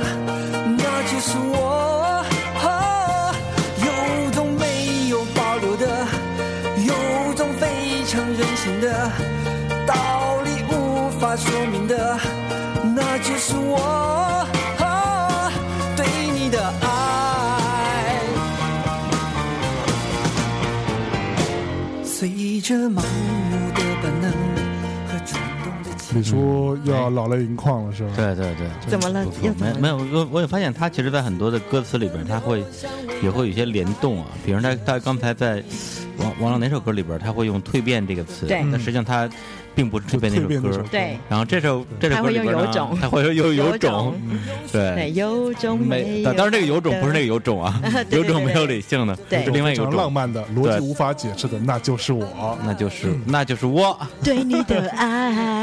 [0.77, 2.23] 那就是我。
[2.61, 3.35] 啊
[3.77, 5.85] 有种没有保留的，
[6.85, 9.11] 有种非常任性的，
[9.85, 12.17] 道理无法说明的，
[12.95, 14.02] 那就是我。
[26.13, 28.11] 李叔要老泪盈眶了是吧？
[28.15, 29.75] 对对对，怎么了又怎么了？
[29.79, 32.63] 没没有，我我也发现他其实，在很多的歌词里边，他会
[33.21, 34.27] 也会有一些联动啊。
[34.45, 35.63] 比如他他刚才在
[36.17, 38.63] 王王老哪首歌里边，他会用“蜕变”这个词，对。
[38.71, 39.27] 但实际上他
[39.73, 40.85] 并不是蜕变那首歌。
[40.91, 41.17] 对。
[41.27, 44.15] 然后这首这首歌里边呢他会用有种 他会有有种种，
[44.71, 44.95] 对。
[44.95, 49.43] 对，有种没没，有当当然这个有种不是那个有种啊 有种没有理性的，对。
[49.43, 52.57] 是另外一个种，浪漫的，逻辑无法解释的，那就是我。
[52.63, 55.62] 那就是那就是我，对你的爱，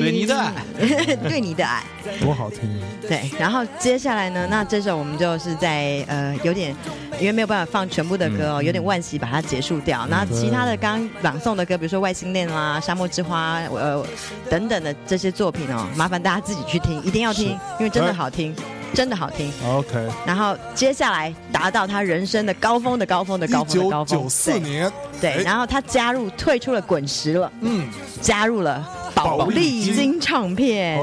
[0.00, 0.52] 对你的爱，
[1.28, 1.82] 对你的爱。
[2.20, 2.60] 多好听！
[3.02, 6.74] 对，然后接下来呢，那这首我们就是在呃有点
[7.18, 10.06] 因为没有办法放全部的歌哦，有点惋惜把它结束掉。
[10.08, 14.04] 那其他的刚刚朗诵的歌，比如说《外星恋》啦、《沙漠之花》呃
[14.48, 18.54] 等等的这些作品哦，麻烦大家自己去听，一定要听，因为真的好听，
[18.94, 19.52] 真的好听。
[19.66, 24.90] OK，然后接下来达到他人生的高峰的高峰的高峰的九高峰，九四年，
[25.20, 27.88] 对，然后他加入退出了滚石了，嗯，
[28.20, 31.00] 加入了宝宝丽金唱片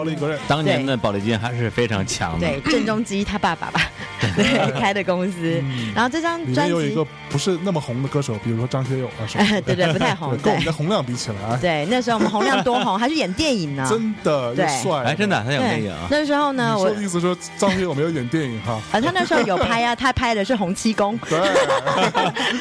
[0.47, 2.47] 当年的宝丽金还是非常强的。
[2.47, 3.89] 对，郑中基他爸爸吧，
[4.35, 5.63] 对，开的公司。
[5.95, 13.85] 然后这张专辑有一个，不是那么红的歌手，比如说张学友啊 什么的，对对，不太红， 对跟我们的洪亮比起来，对，那时候我们洪亮多红， 还是演电影呢。
[13.89, 14.67] 真的又对。
[14.83, 18.79] 帅，哎，真的，他演电影啊，那时候呢，我的意思说张学友没有演电影哈？
[18.91, 21.39] 啊，他那时候有拍啊，他拍的是《洪七公》，对，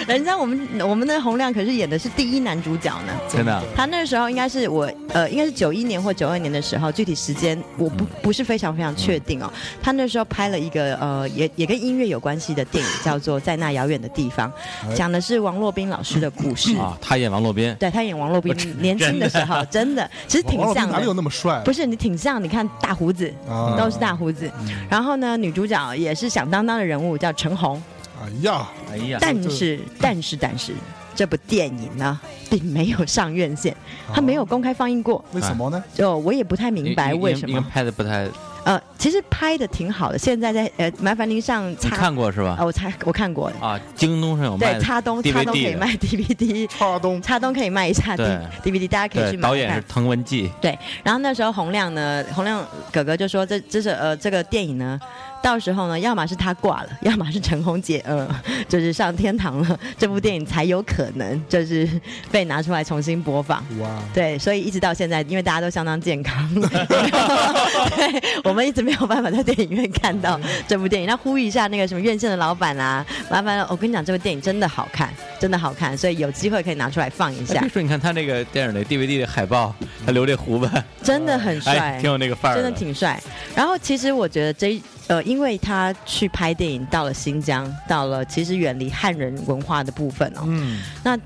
[0.06, 3.12] 人家我们我们的洪亮可是演的是第一男主角呢。
[3.28, 3.62] 真的。
[3.76, 9.52] 他那时候应该是我呃，应该是九一年或九二年的时候，具体时间我不不是非常非常确定哦。
[9.82, 14.61] 他那时候拍了一个呃，也也跟音乐有关系的电影，叫做《在那遥远的地方》，哎
[14.94, 16.76] 讲的是王洛宾老师的故事。
[16.76, 21.12] 啊，他演王洛宾，对他演王洛宾 年轻的时候，真的其实挺像的哪里有。
[21.14, 21.60] 那么帅？
[21.64, 24.50] 不是你挺像，你看大胡子，啊都是大胡子。
[24.88, 27.82] 然后呢，女主角也是响当当的人物，叫陈红。
[28.22, 30.72] 哎呀，哎呀，但是，但是，但是，
[31.14, 33.76] 这部电影呢，并没有上院线，
[34.14, 35.24] 它没有公开放映过。
[35.32, 35.82] 为什么呢？
[35.92, 37.60] 就我也不太明白为什么。
[37.72, 38.28] 拍的不太，
[38.64, 42.56] 呃，其实拍的挺好的，现在在呃，麻烦您上你插看过是吧？
[42.58, 42.64] 啊，？
[42.64, 47.20] 我猜我看过，啊，京东上有卖对，的插东插东可以卖 DVD，擦东。
[47.20, 48.22] 插东可以卖一下 D,
[48.62, 49.84] DVD，大家可以去对，买导演是看。
[49.88, 54.98] 滕文骥，对，然后那时候洪亮呢，洪亮哥哥就说这这是呃这个电影呢，
[55.42, 58.28] 到时候呢，要么是他挂了，要么是陈红姐呃
[58.68, 61.88] 就是上天堂了，这部电影才有可能就是
[62.30, 63.62] 被拿出来重新播放。
[63.80, 71.08] 哇，对，所以一直到现在，因为大家都相当健康， 对，我们一直没有办法在电影院看到这部电影。
[71.08, 79.74] 那呼吁一下那个什么院线的老板啊，麻烦，我跟你讲，这部电影真的好看，真的好看，所以有机会可以拿出来放一下说你看他那个电影的 DVD 的海报，
[80.06, 80.70] 他留这胡子，
[81.02, 82.08] 真的很帅哎，挺。
[82.12, 83.20] 有那个范儿真的挺帅。
[83.56, 91.16] 然后其实我觉得这一呃，因为他去拍电影，到了新疆，到了其实远离汉人文化的部分哦，嗯，那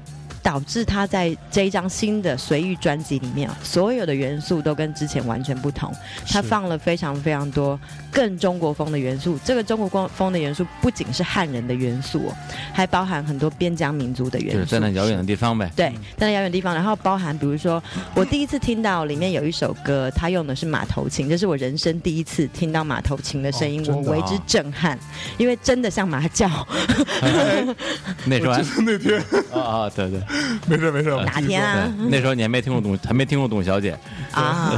[0.47, 5.93] 导致他在这一张新的随遇专辑里面哦，所有的元素都跟之前完全不同。
[6.29, 7.77] 他放了非常非常多
[8.13, 9.37] 更中国风的元素。
[9.45, 12.37] 这个中国风风的元素不仅是汉人的元素、哦，
[12.73, 14.59] 还包含很多边疆民族的元素。
[14.61, 15.69] 就是在那遥远的地方呗。
[15.75, 17.83] 对，在那遥远的地方，然后包含比如说，
[18.15, 24.97] 我第一次听到里面有一首歌，他用的是马头琴，这是我人生第一次听到马头琴的声音，我为之震撼，
[25.39, 26.49] 因为真的像马叫。
[28.27, 29.21] 那时候还我记得那天
[29.53, 30.21] 啊啊，对对，
[30.67, 33.99] 没事没事，我哪天啊，那时候你还没听过董，还没听过董小姐，
[34.33, 34.73] 啊，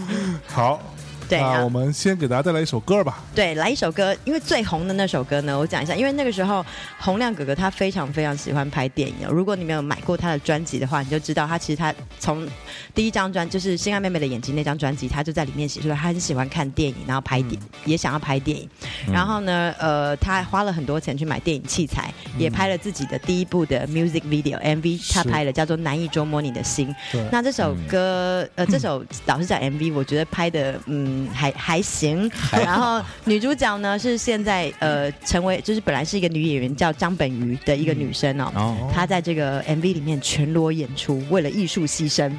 [0.46, 0.80] 好，
[1.28, 3.22] 对啊那我们先给大家带来一首歌吧。
[3.34, 6.64] 对，来一首歌，因为最红的那首歌呢，我讲一下，因为那个时候
[6.98, 9.30] 洪亮哥哥他非常非常喜欢拍电影哦。
[9.30, 12.46] 如果你没有买过他的专辑的话，你就知道他其实他从
[12.94, 18.68] 第一张专就是《心爱妹妹的眼睛》那张专辑，他就在里面写出来，他很喜欢看电影，然后拍电、也想要拍电影。
[19.12, 26.88] 然后呢，呃，他还花了很多钱去买电影器材，也拍了自己的第一部的 music video MV，他拍了叫做《难以捉摸你的心》。
[27.12, 32.30] 对，那这首歌，呃，这首老实讲 MV，我觉得拍的嗯还还行。
[32.52, 42.30] 然后女主角呢是现在呃成为就是本来是一个女演员叫张本鱼的一个女生哦，哦，她在这个 MV 里面全裸演出，为了艺术牺牲。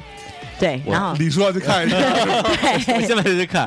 [0.58, 1.96] 对，然后李叔要去看一下。
[1.96, 3.66] 我对现在就去看，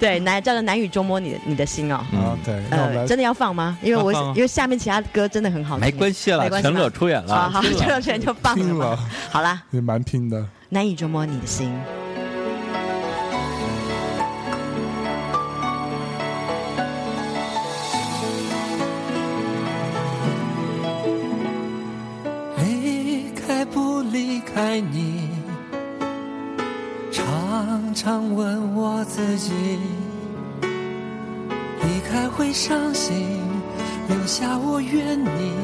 [0.00, 2.02] 对，难叫做难以捉摸你的你的心哦。
[2.10, 3.76] 嗯 OK，那我们呃，真的要放吗？
[3.82, 8.98] 因为我因为下面其他歌真的很好听，没关系了没，关系全裸出演了，好好，拼了这个全就放了
[9.30, 10.42] 好啦，也蛮拼的。
[10.70, 11.70] 难以捉摸你的心。
[24.12, 25.30] 离开你，
[27.10, 29.52] 常常问我自己，
[31.82, 33.40] 离开会伤心，
[34.08, 35.54] 留下我怨你，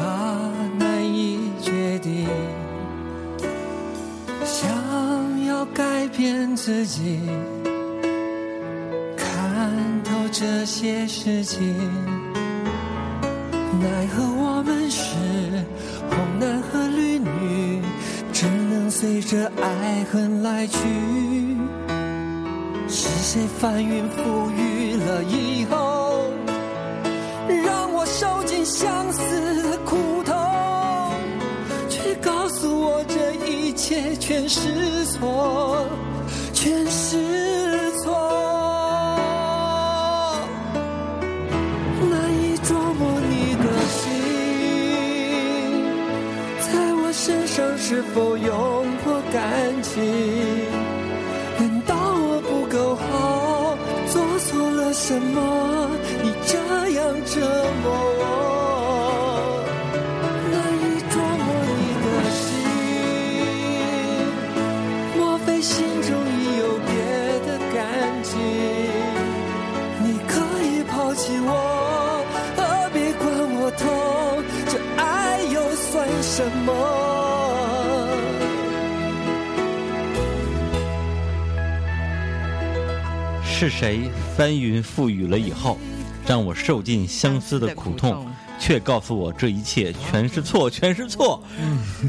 [0.00, 2.26] 啊，难以决定。
[4.46, 7.20] 想要改变自己，
[9.14, 11.76] 看透这些事情。
[13.80, 15.04] 奈何我们是
[16.38, 17.82] 男和绿女，
[18.32, 20.78] 只能随着爱恨来去。
[22.88, 26.30] 是谁翻云覆雨了以后，
[27.64, 30.34] 让我受尽相思的苦痛，
[31.88, 35.84] 却告诉我这一切全是错，
[36.54, 38.37] 全是错。
[47.88, 48.52] 是否用
[49.02, 50.04] 过感情？
[51.58, 53.78] 难道我不够好？
[54.12, 55.88] 做错了什么？
[56.22, 56.58] 你这
[56.90, 57.40] 样折
[57.82, 57.86] 磨
[83.58, 85.76] 是谁翻云覆雨了以后，
[86.24, 88.24] 让我受尽相思的苦痛，
[88.56, 91.42] 却告诉我这一切全是错，全是错。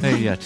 [0.03, 0.37] 哎呀，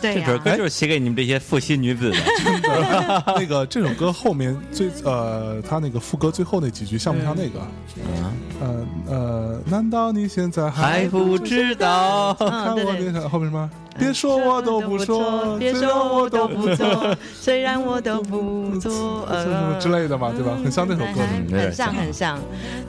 [0.00, 2.16] 这这首歌就是写给你们这些负心女子的。
[3.38, 7.60] 那个这首歌后面最呃，他那个副歌最后那几句像不像那个？
[7.96, 12.34] 嗯，呃呃，难道你现在还不知道？
[12.34, 13.70] 看我脸上后面什么？
[13.98, 18.90] 别说我都不说，别说我都都不做， 虽然我都不做，
[19.28, 20.56] 什 么什么之类的嘛，对吧？
[20.64, 21.20] 很像那首歌。
[21.20, 22.38] 嗯很像像很像，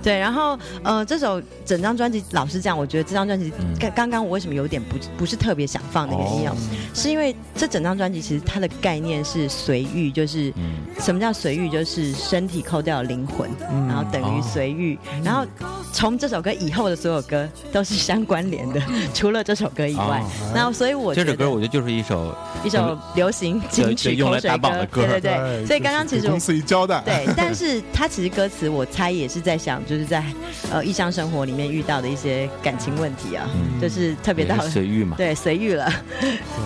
[0.02, 0.18] 对。
[0.18, 6.56] 然后呃，这首整张专辑，老实讲，我觉得这张专辑嗯刚刚刚我为什么有点不不是特别想放的原因哦，
[6.94, 10.76] 是因为这整张专辑其实它的概念是随遇，就是嗯。
[11.00, 13.50] 什么叫随遇，就是身体扣掉灵魂，
[13.88, 14.98] 然后等于哦随遇。
[15.22, 15.46] 然后
[15.92, 18.82] 从这首歌以后的所有歌都是相关联的，
[19.14, 20.22] 除了这首歌以外。
[20.22, 20.52] 哦。
[20.56, 25.02] 然后所以我觉得这首歌我觉得就是一首一首流行金曲用来口水打榜的歌。
[25.02, 25.66] 对对对。
[25.66, 30.24] 所以刚刚其实我给公司一交代，对，但是他其实歌词我猜也是在想，就是在
[30.72, 33.82] 呃异乡生活里面遇到的一些感情问题啊，嗯。
[33.82, 35.18] 就是特别到随遇嘛。
[35.18, 35.92] 对随遇了，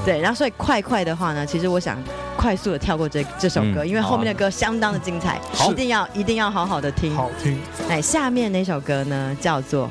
[0.05, 1.97] 对，然后所以快快的话呢，其实我想
[2.37, 7.13] 快速的跳过这这首歌，嗯因为后面的歌相当的精彩，好一定要一定要好好的听。
[7.15, 7.59] 好听。
[7.89, 9.89] 哎，下面那首歌呢叫做。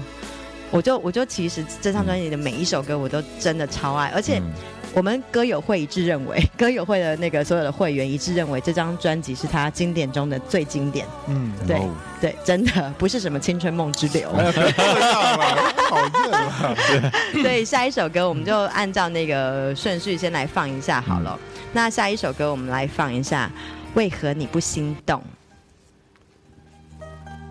[0.73, 4.51] 我就我就其实这张专辑的每一首歌我都真的超爱，而且嗯
[4.93, 11.07] 我们歌友会一致认为， 歌友会的那个所有的会员一致认为这张专辑是他经典中的最经典。
[11.29, 11.89] 嗯，对哦
[12.21, 14.29] 对，真的不是什么青春梦之流。
[14.37, 17.13] 哎呀，别这样了，讨厌了。
[17.43, 21.39] 所以下一首歌我们就按照那个顺序先来放一下好了。
[21.77, 23.51] 那下一首歌我们来放一下
[23.95, 25.23] 《为何你不心动》。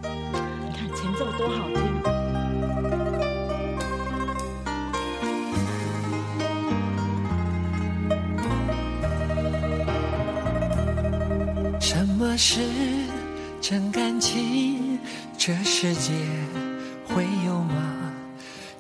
[0.01, 1.75] 你看前奏多好听。
[11.79, 12.61] 什么是
[13.61, 14.97] 真感情？
[15.37, 16.13] 这世界
[17.07, 18.11] 会有吗？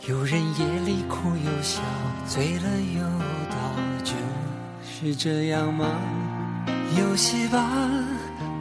[0.07, 1.83] 有人夜里哭又笑，
[2.27, 2.63] 醉了
[2.95, 3.03] 又
[3.51, 3.84] 倒，就
[4.97, 5.85] 是这样吗？
[6.97, 7.59] 游戏吧，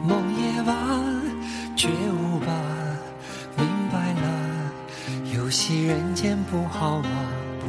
[0.03, 0.75] 梦也罢，
[1.77, 2.51] 觉悟吧，
[3.55, 4.71] 明白了，
[5.33, 7.09] 游戏人间不好吗？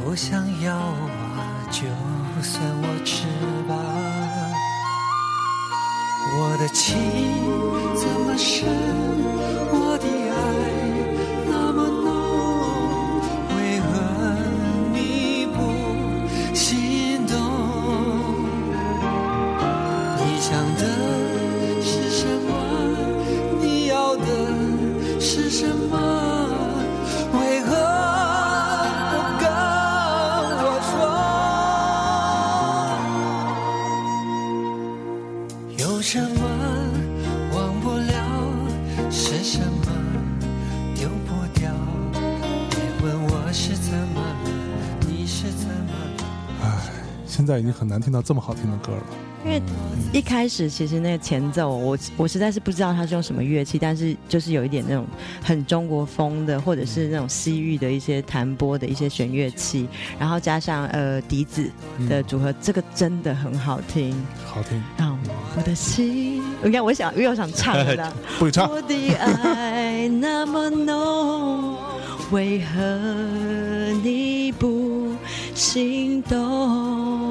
[0.03, 1.83] 不想要啊，就
[2.43, 3.23] 算我吃
[3.69, 3.73] 吧。
[6.37, 6.97] 我的情
[7.95, 8.67] 这么深，
[9.71, 9.86] 我
[47.47, 49.03] 在已经很难听到这么好听的歌了。
[49.45, 49.61] 因为
[50.11, 55.05] 一开始其实那个前奏，我我实在是不知道它是用什么乐器，但是就是有一点那种
[55.41, 59.87] 很中国风的，或者是那种西域的一些弹拨的一些弦乐器，
[60.19, 61.71] 然后加上呃笛子
[62.09, 64.13] 的组合，这个真的很好听。
[64.45, 65.17] 好听，啊、
[65.55, 68.13] 我的心，你看我想，因为我想唱了呢。
[68.37, 68.69] 不许唱。
[68.69, 71.77] 我的爱那么浓，
[72.31, 72.81] 为何
[74.03, 75.13] 你不
[75.53, 77.26] 心动？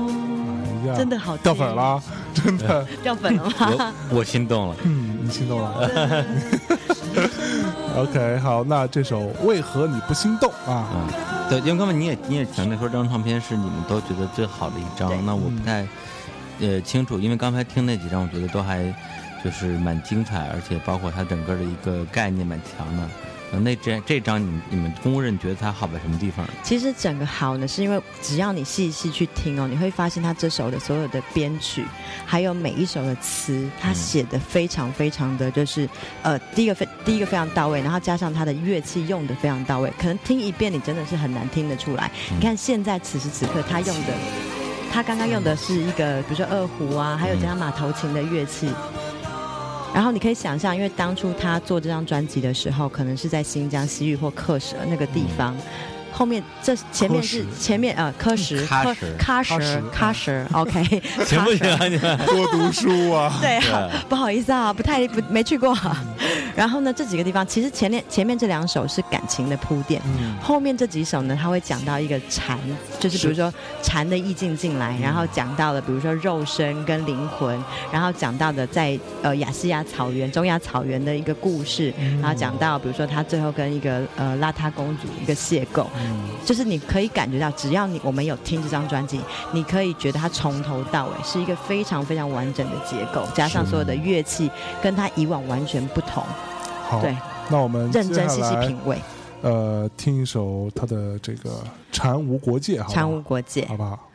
[0.95, 2.03] 真的好掉粉了，
[2.35, 2.87] 真的。
[3.03, 3.95] 掉粉了吗？
[4.11, 4.77] 我我心动了。
[4.85, 6.25] 嗯，你心动了。
[7.97, 11.09] OK，好，那这首《为何你不心动》啊，嗯，
[11.49, 15.87] 对，因为刚才你也你也强调说这张唱片是你们都觉得最好的一张，那我不太
[16.61, 18.95] 呃清楚，因为刚才听那几张，我觉得都还
[19.43, 23.03] 就是蛮精彩，而且包括它整个的一个概念蛮强的。
[23.53, 26.45] 呃那这这张你们你们公认觉得它好在什么地方？
[26.65, 31.85] 其实整个好呢，是因为只要你细细去听哦，你会发现他这首的所有的编曲，
[32.25, 35.89] 还有每一首的词，他写的非常非常的就是，
[36.23, 42.11] 呃，第一个非第一个非常到位，然后加上他的乐器用的非常到位，可能听一遍你真的是很难听得出来。
[42.31, 44.13] 你看现在此时此刻他用的
[44.93, 48.69] 他刚刚用的是一个，比如说二胡啊，还有加上马头琴的乐器。
[49.97, 55.57] 然后你可以想象，因为当初他做这张专辑的时候，可能是在新疆西域或克什那个地方。
[56.17, 60.83] 后面这前面是前面呃科什科什喀什喀什，OK，
[61.27, 62.19] 行不行啊你们？
[62.25, 66.03] 多读书啊，对啊，不好意思啊，不太不没去过、啊。
[66.57, 70.35] 然后呢，这几个地方其实前面前面这两首是感情的铺垫，嗯。
[70.41, 72.59] 后面这几首呢，他会讲到一个禅，
[72.99, 73.53] 就是比如说
[73.83, 77.63] 禅的意境进来，然后讲到了比如说肉身跟灵魂，
[77.93, 81.93] 然后讲到的在呃亚细亚草原、中亚草原的一个故事，
[82.23, 85.87] 然后讲到比如说他最后跟一个呃邋遢公主一个邂逅，
[86.45, 89.21] 就是你可以感觉到，只要你我们有听这张专辑，
[89.53, 94.51] 你可以觉得它从头到尾是一个非常非常完整的结构，加上所有的乐器
[94.83, 96.23] 跟它以往完全不同，
[96.89, 97.17] 好，对，
[97.49, 98.99] 那我们认真细细品味。
[99.43, 101.51] 呃，听一首他的这个
[101.93, 104.06] 《禅无国界》，好禅无国界好，不好？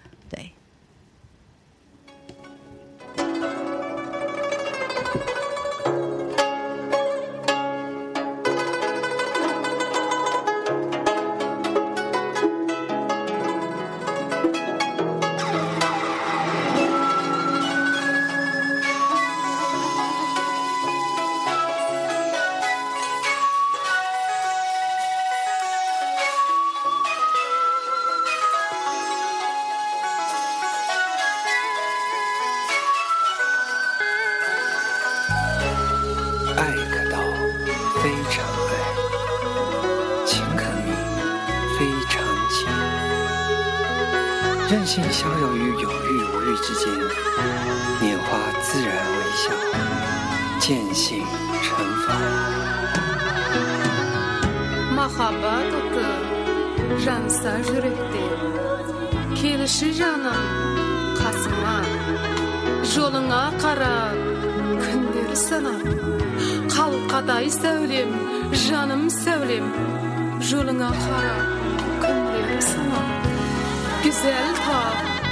[74.32, 74.92] Qizəl tağ,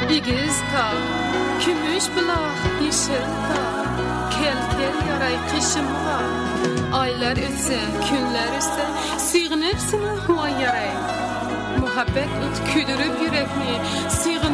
[0.09, 0.91] bigiz tağ,
[1.63, 3.67] kümüş bulaq, yeşil tağ,
[4.33, 6.17] kel-kel yaray qışımğa.
[7.01, 7.79] Aylar ötsə,
[8.09, 8.85] günlər ötsə,
[9.27, 10.91] sığınıb sınaq ah, yaray.
[11.79, 13.73] Muhabbət öt küdürüb yürəkmi,
[14.19, 14.48] sığınıb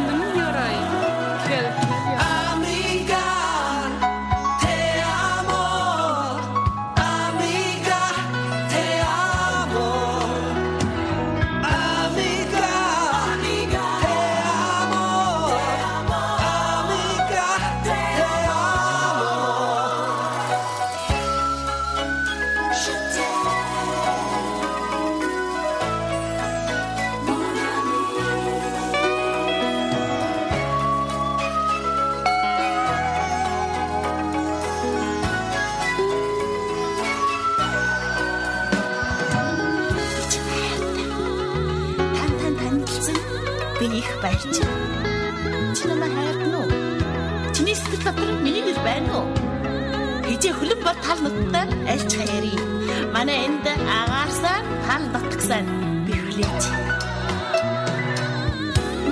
[50.86, 52.86] bir talnıttı el çıkayarıyım.
[53.14, 54.52] Bana indi ağarsa
[54.86, 55.66] talnıttıksan
[56.06, 56.64] büyüleyç.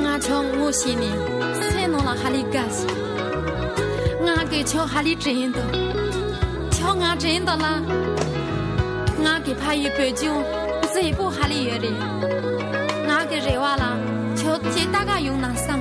[0.03, 1.11] Nga çok muşini,
[1.61, 2.87] sen ona hali gaz.
[4.23, 5.59] Nga ge çok hali zindu.
[6.81, 7.75] Çok nga zindu la.
[9.23, 10.45] Nga ge payi böcün,
[10.95, 11.93] zibu hali yeri.
[13.07, 13.91] Nga ge rewa la,
[14.43, 15.74] çok ki daga yunnan sa.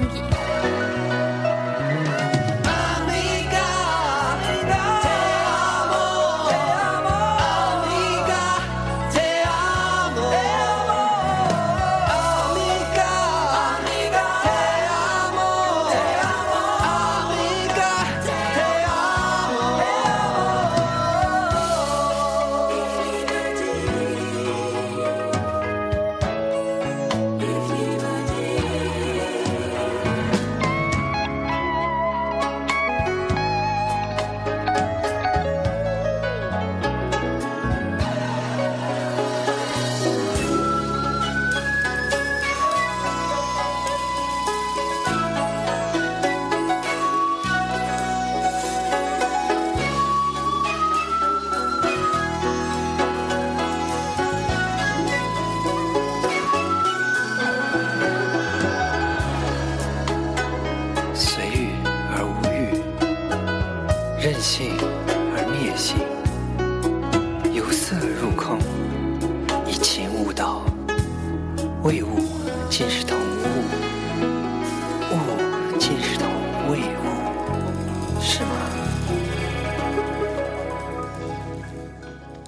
[71.83, 72.07] 未物
[72.69, 73.43] 尽是同物，
[75.11, 76.29] 物尽是同
[76.71, 78.49] 未物，是吗？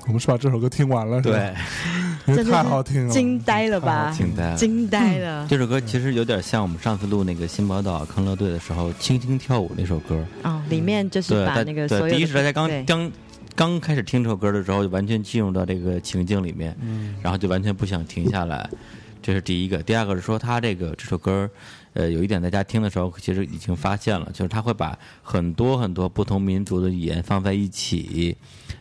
[0.08, 1.54] 我们是把这首歌听完了，对，
[2.28, 4.10] 因为太好听了，惊呆了吧？
[4.16, 4.56] 惊呆了！
[4.56, 5.46] 惊呆了！
[5.50, 12.00] 这首歌其实有点像我们上次录那个新宝岛康乐队的时候《轻轻跳舞》那首歌啊，里面就是把那个所……
[12.00, 13.12] 对，第一是大家刚刚
[13.54, 18.70] 刚开始听这首歌的时候，就完全进入到这个情境里面，嗯，然后就完全不想停下来。
[19.26, 21.50] 这是第一个，第二个是说他这个这首歌，
[21.94, 28.38] 呃，有一点大家听的时候其实已经发现了，就是他会把很多很多不同民族的语言放在一起，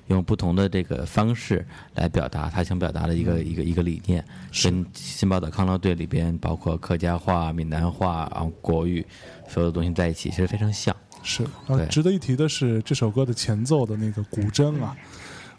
[0.09, 4.23] 用不同的这个方式来表达他想表达的一个、一个一个理念，
[4.63, 9.03] 跟新宝岛康乐队里边包括客家话、闽南话，然后国语，
[9.49, 10.95] 所有的东西在一起，其实非常像。
[11.23, 14.95] 是，然后值得一提的是，这首歌的前奏的那个古筝啊，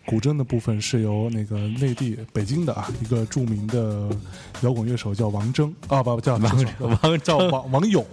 [0.06, 4.10] 古筝的部分是由那个内地北京的啊一个著名的
[4.62, 6.66] 摇滚乐手叫王铮啊，不叫王
[7.02, 8.06] 王 叫王王勇，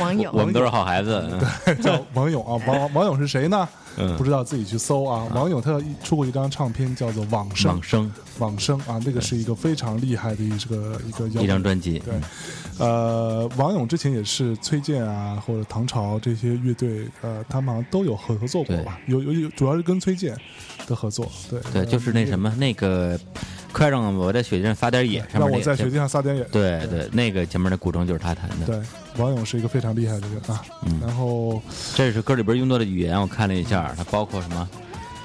[0.00, 0.34] 王勇。
[0.34, 1.22] 我们都是好孩子，
[1.64, 2.42] 对叫王勇。
[2.44, 3.68] 啊，王 王勇是谁呢？
[3.96, 4.16] 嗯。
[4.16, 5.26] 不知道自己去搜啊。
[5.34, 12.14] 王勇他出过一张唱片叫做《往生往》，生往生啊，那个是一个非常厉害的一个一个摇一张专辑，对，
[12.78, 18.98] 呃，王勇之前也是崔健啊，或者唐朝这些乐队，呃，他们好像都有合合作过吧？
[19.06, 20.36] 有有有，主要是跟崔健
[20.86, 21.30] 的合作。
[21.50, 23.18] 对对，就是那什么，那个，
[23.72, 26.44] 快让我在雪地上撒点野，让我在雪地上撒点野。
[26.44, 28.66] 对对，那个前面的古筝就是他弹的。
[28.66, 28.80] 对，
[29.16, 30.62] 王勇是一个非常厉害的人啊。
[30.86, 31.60] 嗯然后
[31.94, 34.68] 这是歌里边用到的语言，我看了一下，它包括什么？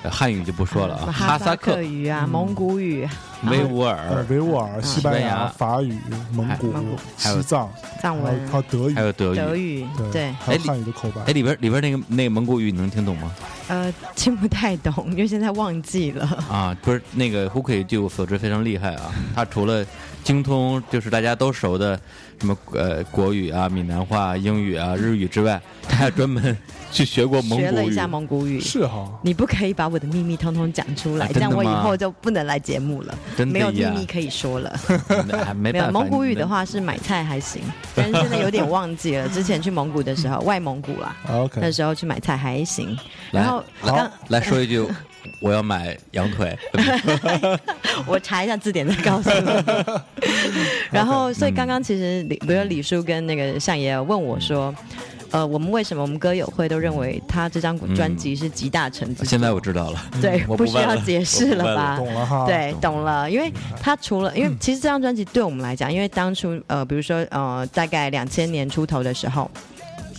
[0.02, 3.06] 呃汉语就不说了啊，哈萨克、克语啊、蒙古语、
[3.44, 5.98] 维吾呃尔，维吾尔、西班牙、法语、
[6.34, 6.74] 蒙古、
[7.18, 7.70] 还有西藏，
[8.02, 9.36] 藏文、还有德语还，有德语。
[9.38, 11.34] 德语，对对，还有哎汉语的口白哎，。
[11.34, 13.32] 里边里边那个那个蒙古语你能听懂吗？
[13.70, 16.26] 呃，听不太懂，因为现在忘记了。
[16.50, 19.12] 啊，不是那个胡奎，据我所知非常厉害啊。
[19.36, 19.86] 他除了
[20.24, 22.00] 精通就是大家都熟的
[22.40, 26.58] 什么呃国语啊、闽南话、英语啊、日语之外，他还专门
[26.92, 27.94] 去学过蒙古语学了一。
[27.94, 28.60] 下蒙古语。
[28.60, 34.80] 是哈，你不可以把我的秘密通通讲出来，啊这样我以后就不能来节目了，真的没有秘密可以说了。
[35.46, 35.92] 还 没没有。
[35.92, 37.62] 蒙古语的，话是买菜还行，
[37.96, 39.28] 但是现在有点忘记了。
[39.30, 42.98] 之前去蒙古的时候，外蒙古啦，那 OK，时候去买菜还行。
[43.32, 44.86] 然后好刚来说一句，
[45.42, 46.58] 我要买羊腿。
[48.08, 49.52] 我查一下字典再告诉你。
[50.92, 54.74] 然后，所以刚刚其实李，比如李叔跟那个相爷问我说。
[55.32, 59.26] 呃，我们为什么我们歌友会都认为他这张专辑是集大成之作？
[59.26, 61.98] 现在我知道了， 对，不需要解释了吧？
[61.98, 62.46] 懂了哈。
[62.46, 63.52] 对，懂了，因为
[63.82, 69.50] 他除了，因为其实这张专辑对我们来讲，因为当初呃，比如说呃，大概两千年出头的时候。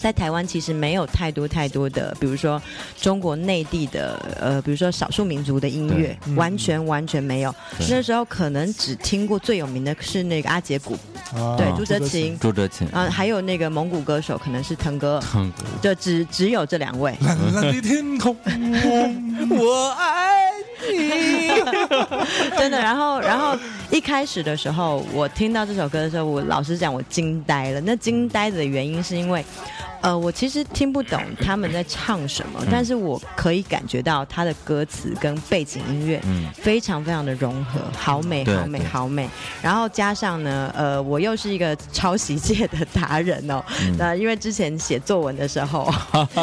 [0.01, 2.61] 在台湾其实没有太多太多的，比如说
[3.01, 7.55] 中国内地的，呃，比如说少数民族的音乐，完全完全没有。
[7.89, 10.95] 那时候可能只听过最有名的是那个阿杰鼓，
[11.35, 17.15] 啊对，朱哲琴，朱哲琴，啊，还有那个蒙古歌手可能是腾格尔，唱歌就只只有这两位。
[17.21, 18.35] 蓝蓝的天空，
[19.51, 20.51] 我爱
[20.91, 21.11] 你。
[22.57, 22.79] 真的。
[22.79, 23.55] 然后，然后
[23.91, 27.81] 一开始的时候，我听到这首歌的时候，我老实讲，我惊呆了。
[27.83, 29.45] 那惊呆的原因是因为，
[30.03, 39.29] 呃，我其实听不懂他们在唱什么，但是我可以感觉到他的歌词跟背景音乐嗯非常非常的融合，好美，好美，好美。
[39.63, 43.63] 然后加上呢，呃，我又是一个抄袭界的达人哦。
[43.83, 45.93] 嗯那、因为之前写作文的时候，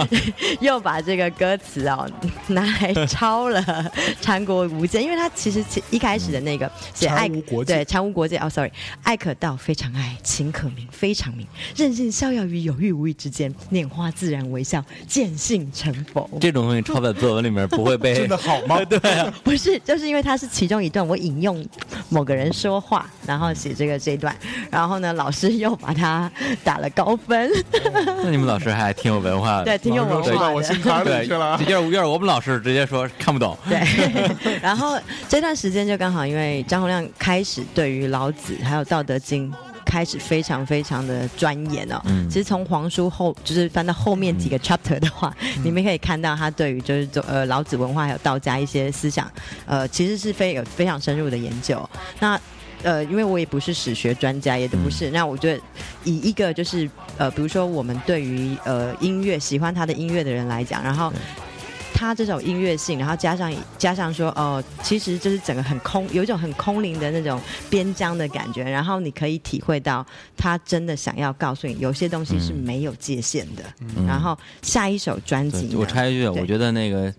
[0.61, 2.09] 又把这个歌词哦
[2.47, 3.61] 拿来 抄了
[4.21, 8.71] 《禅国无间》，因为他其实其一开始的那个写爱无国界对禅无国界哦，sorry，
[9.03, 16.29] 爱可道非常爱，情可明非常明，任性逍遥于有意无意之间，拈花自然微笑，见性成佛。
[16.39, 18.83] 这种东西抄在作文里面不会被 真的好吗？
[18.85, 21.65] 对啊，不是，就是因为它是其中一段，我引用
[22.09, 24.35] 某个人说话，然后写这个这一段，
[24.71, 26.31] 然后呢，老师又把它
[26.63, 27.51] 打了高分，
[28.23, 29.65] 那你们老师还挺有文化的。
[29.65, 30.53] 对，挺有文化的。
[30.53, 31.59] 我心坎对，里去了。
[31.67, 33.79] 要是要是我们老师直接说看不懂，对，
[34.61, 39.51] 然后这段时间就刚好因为张洪亮开始对于老子还有《道德经》。
[39.87, 45.33] 开始非常非常的钻研哦，嗯其实从黄书后就是翻到后面几个 chapter 的话，
[45.63, 49.31] 你们可以看到他对于就是呃老子文化还有道家一些思想，
[49.65, 51.89] 呃其实是非有非常深入的研究。
[52.19, 52.39] 那
[52.83, 55.09] 呃，因为我也不是史学专家，也都不是。
[55.09, 55.61] 那我觉得
[56.03, 61.11] 以一个就是呃，比如说我们对于呃音乐喜欢他的音乐的人来讲，然后。
[61.97, 67.41] 他这种音乐性，然后加上加上说，哦，其实就是整个很空，有一种很空灵的那种
[67.71, 70.05] 边疆的感觉，然后你可以体会到
[70.37, 73.63] 他真的想要告诉你，有些东西是没有界限的。
[74.05, 77.11] 然后下一首专辑我插一句，我觉得那个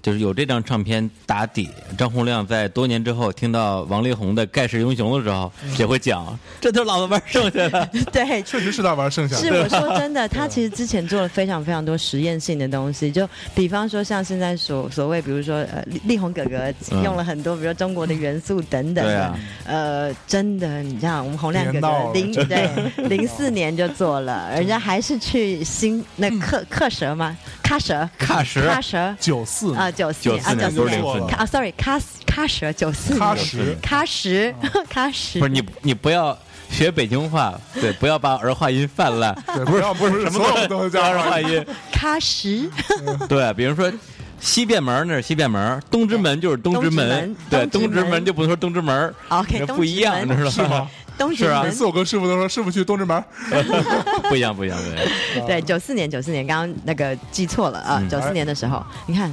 [0.00, 1.68] 就是有这张唱片打底，
[1.98, 7.90] 张洪亮在多年之后听到王力宏的《盖世英雄》的时候，也会讲，这都是老子玩剩下的。
[8.10, 9.48] 对，确实是他玩剩下的是。
[9.52, 19.38] 我说真的，他其实之前做了非常非常多实验性的东西，就比方说像现在所所谓，比如说呃，力力宏哥哥嗯用了很多，比如说中国的元素等等的，对啊。
[19.64, 22.70] 呃，真的，你像我们洪亮哥哥零对
[23.08, 27.36] 零四年就做了，人家还是去新那克克蛇吗？
[27.62, 28.08] 喀蛇？
[28.18, 29.14] 喀什喀蛇？
[29.18, 30.72] 九四啊，九四94啊，九四年。
[30.82, 31.34] 不是04年。
[31.36, 33.20] 啊，sorry，喀喀蛇九四年。
[33.22, 34.54] 喀什喀什
[34.92, 36.36] 喀什不是你，你不要
[36.72, 41.64] 学北京话，对， 不要把儿化音泛滥，对不是不是什么所有都是这叫儿化音。
[41.92, 42.68] 喀什。
[43.28, 43.92] 对，比如说
[44.40, 46.90] 西便门那是西便门，东直门就是东直门。
[46.90, 50.50] 东直门，对，东直门就不能说东直门 OK，那不一样，你知道吗？
[50.50, 50.88] 是啊。
[51.18, 51.64] 东直门。
[51.66, 53.22] 每次我跟师傅都说，师傅去东直门，
[54.30, 54.78] 不一样，不一样，
[55.34, 55.46] 对。
[55.46, 59.30] 对，九四年，九四年，刚刚那个记错了啊嗯，九四年的时候，你看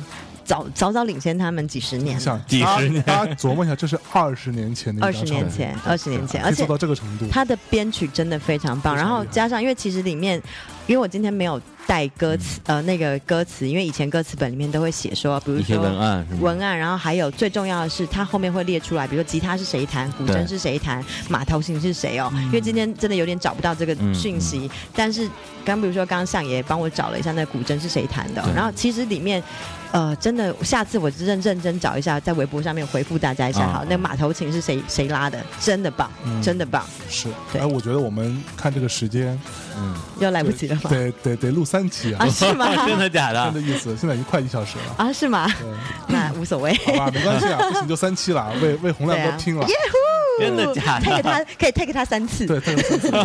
[0.49, 2.19] 早早早领先他们几十年。
[2.19, 3.03] 像，几十年。
[3.03, 7.27] 大家琢磨一下，这是二十年前的二十年前，二十年前，而且做到这个程度。
[7.29, 10.41] 他的编曲真的非常棒，然后加上因为其实里面，
[10.87, 16.27] 因为我今天没有带歌词，呃，那个歌词，因为以前歌词本里面都会写说，比如一些说文案？
[16.39, 22.31] 文案，然后还有最重要的是，它后面会列出来，比如说吉他是谁弹，古筝是谁弹，马头琴是谁哦。
[22.35, 25.27] 因为今天真的有点找不到这个嗯讯息，但是
[25.65, 29.43] 刚比如说刚刚相爷帮我找了一下那古筝是谁弹的哦、然后其实里面。
[29.91, 33.61] 呃，真的，下次我认认真找一下，在微博上面回复大家一下。
[33.61, 35.43] 啊好，那马头琴是谁谁拉的？
[35.59, 39.35] 真的棒，嗯真的棒，是，对哎，我觉得我们看这个时间，
[39.75, 40.91] 嗯，又来不及了吧？
[40.91, 42.67] 得得得录三期啊啊，，是吗？
[42.87, 43.51] 真的假的？
[43.51, 44.95] 真的意思，现在已经快一小时了。
[45.05, 45.47] 啊，是吗？
[45.59, 45.67] 对，
[46.17, 46.73] 那无所谓。
[46.85, 49.67] 好吧，没关系啊， 不行就三期了，为为洪亮哥拼了。
[49.67, 49.97] 耶呼！
[50.41, 52.45] 真的假的 take 他可以 take 他三次。
[52.45, 53.21] 对，这个三次来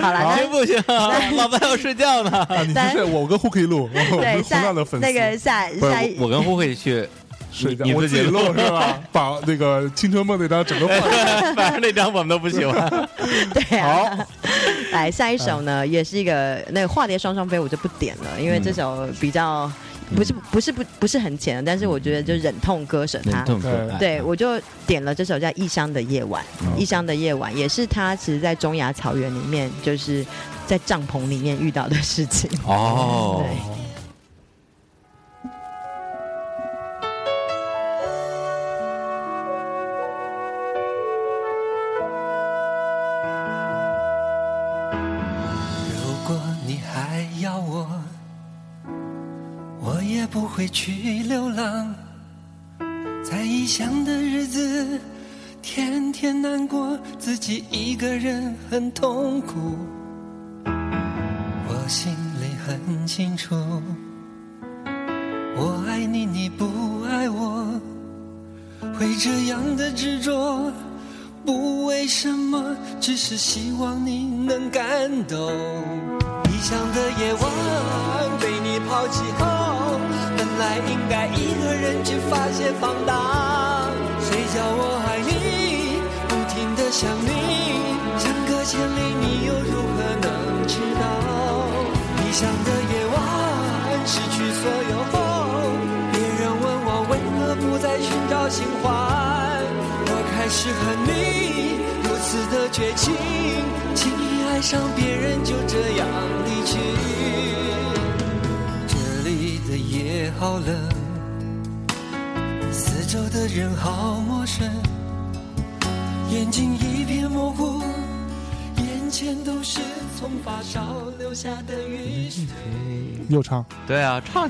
[0.00, 1.16] 好了，那行不行啊？
[1.36, 2.30] 老板要睡觉呢。
[2.48, 5.06] 啊，你不睡我跟胡可以录，我对是洪亮的下粉丝。
[5.06, 7.08] 那个下下一我，我跟胡可以去
[7.52, 8.98] 睡觉，你我自己自己录录是吧？
[9.12, 11.54] 把那个青春梦那张整个放上。
[11.54, 13.08] 反正那张我们都不喜欢。
[13.52, 14.16] 对啊。
[14.16, 14.26] 好，
[14.92, 19.70] 来下一首呢，也是一个那个化蝶双双飞，我就不点了，因为这首比较
[20.16, 23.44] 不是不是不不是很浅，但是我觉得就忍痛割舍它忍。
[23.44, 30.24] 痛割爱对，我就点了这首叫《异乡的夜晚》，嗯异乡的夜晚》也是他其实在中亚草原里面，就是
[30.66, 32.50] 在帐篷里面遇到的事情。
[32.66, 33.81] 哦，对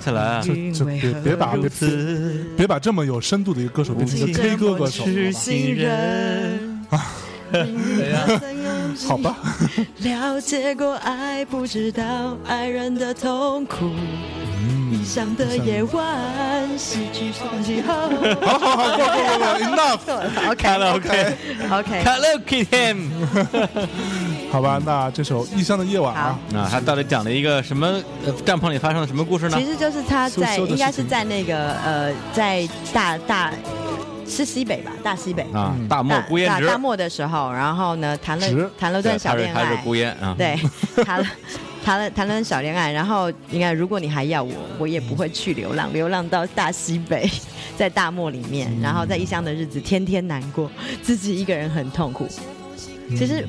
[0.03, 0.43] 起来啊！
[0.43, 1.89] 就就别别把别别
[2.57, 6.81] 别把这么有深度的一个歌手变成一个 K 歌歌手，新人。
[9.07, 9.37] 好吧？
[9.99, 13.91] 了解过爱，不知道爱人的痛苦。
[14.91, 17.95] 异乡的夜晚，失去双击后。
[18.43, 20.05] 好好好，过过过过，enough。
[20.51, 20.65] OK
[20.97, 21.37] OK
[21.71, 22.95] OK，Hello Kitty，
[24.53, 27.87] 好吧，那这首《异乡的夜晚》啊，那，他到底讲了一个什么
[28.27, 29.57] 呃帐篷里发生了什么故事呢？
[29.59, 29.65] 其？
[29.65, 33.51] 实就是他在，应该是在那个呃，在大大
[34.29, 35.43] 是西北吧，大西北。
[35.55, 35.89] 啊，嗯。
[35.89, 40.13] 大漠大孤烟直，大大漠的时候，然后呢谈了谈了段小恋他是他是爱，孤烟。
[40.21, 40.59] 啊， 对，
[41.03, 41.27] 谈了
[41.83, 47.27] 谈了谈了段小恋爱，然后应该如果你还要我，我也不会去流浪，流浪到大西北，
[47.75, 48.83] 在大漠里面，嗯。
[48.83, 50.71] 然后在异乡的日子天天难过，
[51.03, 52.29] 自己一个人很痛苦。
[53.17, 53.47] 其实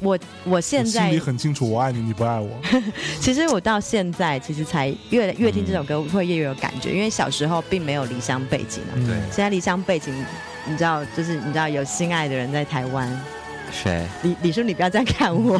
[0.00, 2.50] 我我现我心在里很清楚，我爱你，你不爱我。
[3.20, 8.92] 其实我到现在其实才越越听这首歌会越有感觉，因为小时候并没有离乡背景啊。
[8.94, 10.14] 嗯对现在离乡背景，
[10.66, 13.08] 你知道，就是你知道有心爱的人在台湾。
[13.70, 14.06] 谁？
[14.22, 15.58] 李李叔，你不要这样看我。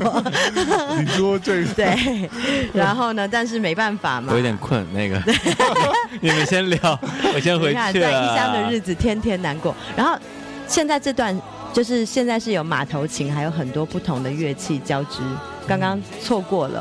[0.99, 2.31] 你说这个，对，
[2.73, 3.29] 然后呢？
[3.29, 4.43] 但是没办法嘛我有。
[4.43, 5.23] 点困，那个
[6.23, 6.99] 你们先聊，
[7.35, 8.71] 我先回去在异乡的。
[8.71, 9.75] 日子，天天难过。
[9.95, 10.19] 然后
[10.67, 11.39] 现在这段
[11.73, 15.21] 就是现在是有马头琴，还有很多不同的乐器交织，
[15.67, 16.81] 刚刚错过了。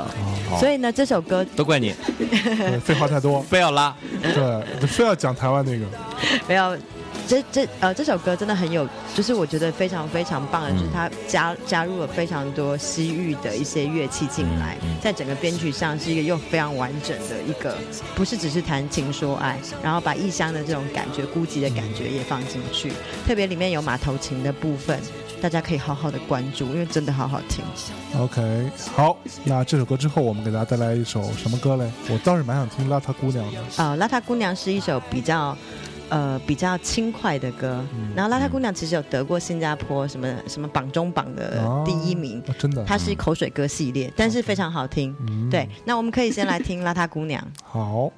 [0.51, 1.93] 哦所以呢，这首歌都怪你，
[2.83, 3.93] 废话太多， 非要拉。
[4.21, 5.85] 对，非要讲台湾那个，
[6.47, 6.77] 没有。
[7.27, 17.77] 这这呃这首歌真的很有，就是我觉得非常非常棒的，就是它加加入了非常多西域的一些乐器进来，在整个编曲上是一个又非常完整的一个，
[18.15, 22.91] 不是只是谈情说爱，然后把异乡的这种感觉、孤寂的感觉也放进去，
[23.27, 24.97] 特别里面有马头琴的部分，
[25.41, 27.63] 大家可以好好的关注，因为真的好好听。
[28.17, 31.91] OK，好，那这首歌之后，我们给大家带来一首什么歌嘞？
[32.09, 33.59] 我倒是蛮想听《邋遢姑娘》的。
[33.77, 35.57] 呃，《邋遢姑娘》是一首比较。
[36.09, 37.83] 呃，比较轻快的歌，
[38.15, 45.13] 然后《邋遢姑娘》其实有得过新加坡什么什么榜中榜的哦第一名，哦真的，它是口水歌系列，但是非常好听。
[45.27, 45.49] 嗯。
[45.49, 47.41] 对，那我们可以先来听《邋遢姑娘》。
[47.63, 48.11] 好，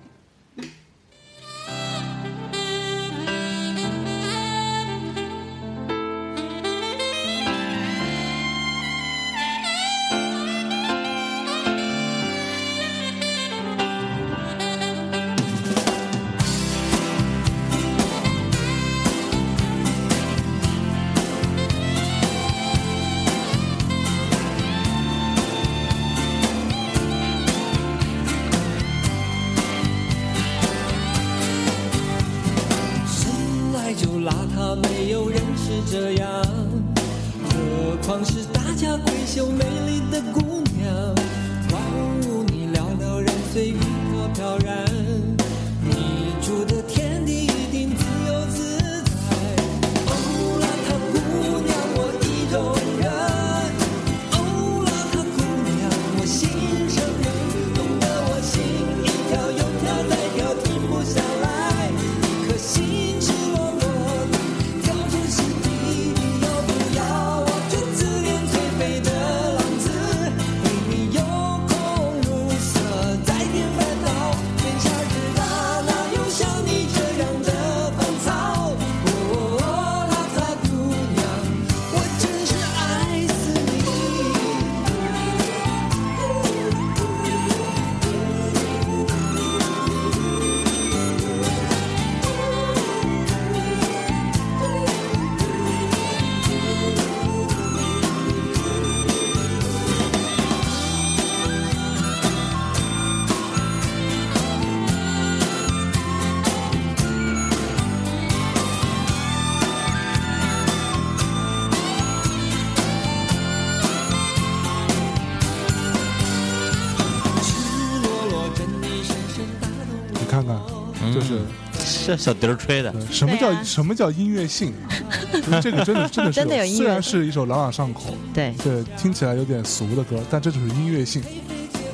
[122.09, 124.89] 这小笛儿吹的，呃什么叫啊什么叫音乐性啊？
[125.31, 131.21] 就是这个真的真的是 真的有音乐虽然是一首朗朗上口，对，对，听起来有点俗的歌，但这就是音乐性。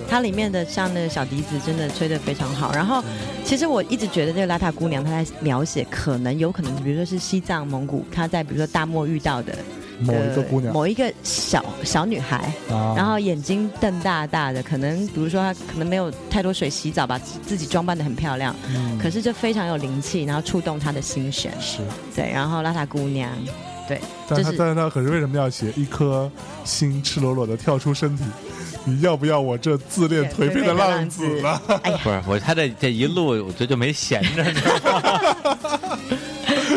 [0.07, 2.71] 它里面的像那个小笛子真的吹得非常好。
[2.73, 3.03] 然后，
[3.43, 9.57] 其实我一直觉得这个邋遢姑娘她在描写可能有可能，比如说是西藏、蒙古，她在比如说大漠遇到的
[9.99, 12.37] 某一个姑娘某一个小小女孩，
[12.69, 21.51] 啊，然后眼睛瞪大大的，可能比如说她可能没有太多水洗澡，把自自己装扮的很漂亮，嗯可是就非常有灵气，然后触动她的心弦。
[21.59, 21.79] 是，
[22.15, 23.29] 对，然后邋遢姑娘，
[23.87, 26.29] 对，但是但是他可是为什么要写一颗
[26.63, 28.23] 心赤裸裸的跳出身体？
[28.87, 31.59] 你要不要我这自恋颓废的浪子呢？
[31.81, 35.99] 哎呀，不是我，他这这一路我觉得就没闲着，你知道吗？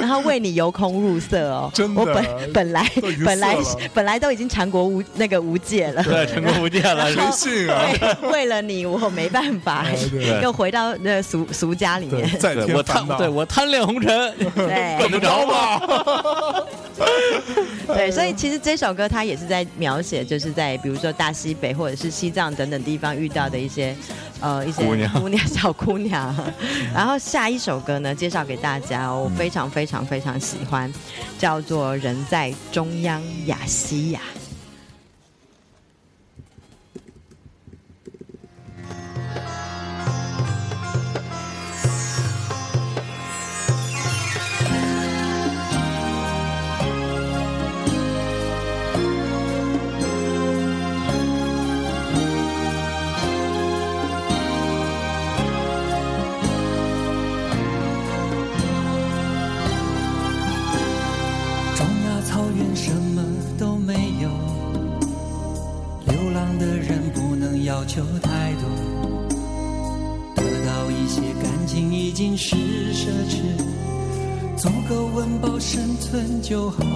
[0.09, 2.91] 然后为你由空入色哦， 真的我本本来
[3.23, 3.57] 本来
[3.93, 6.03] 本来都已经尝国无那个无界了。
[6.09, 7.85] 对，成功无界了，谁信啊？
[8.33, 9.85] 为了你，我没办法
[10.43, 12.27] 又回到那俗俗家里，面。
[12.39, 16.65] 再对我贪对我贪恋红尘，对怎么着吧？
[17.87, 23.95] 对，所以其实这首歌它也是在描写，就是在比如说大西北或者是西藏等等地方遇到的一些
[24.41, 26.35] 呃一些姑娘姑娘小姑娘。
[26.95, 30.93] 然后下一首歌呢，介绍给大家哦，我非常非常非常喜欢，
[31.39, 34.21] 叫做《人在中央雅西亚》。
[76.49, 76.88] 就好。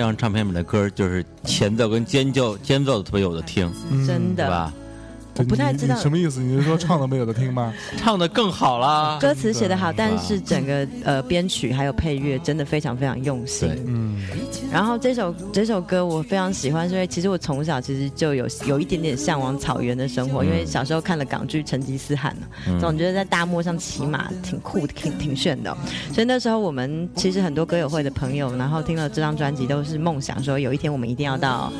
[0.00, 3.70] 这张唱片里的歌，就是前奏跟间奏间奏特别有的听，
[4.06, 4.44] 真的。
[4.44, 4.72] 对吧？
[5.36, 6.40] 我不太知道 什么意思？
[6.40, 7.72] 你是说唱的没有的听吗？
[7.98, 9.18] 唱的更好啦。
[9.20, 13.68] 歌词写得好，但是整个呃编曲还有配乐真的非常非常用心。
[14.72, 22.32] 然后这首这首歌我非常喜欢，是因为其实我从小其实就有有一点点向往草原的生活，因为小时候看了港剧《成吉思汗》
[22.68, 25.76] 嗯总觉得在大漠上骑马挺酷的，挺挺炫的哦、
[26.12, 31.72] 所以那时候我们其实很多歌友会的朋友，然后听了这张专辑都是梦想说有一天我们一定要到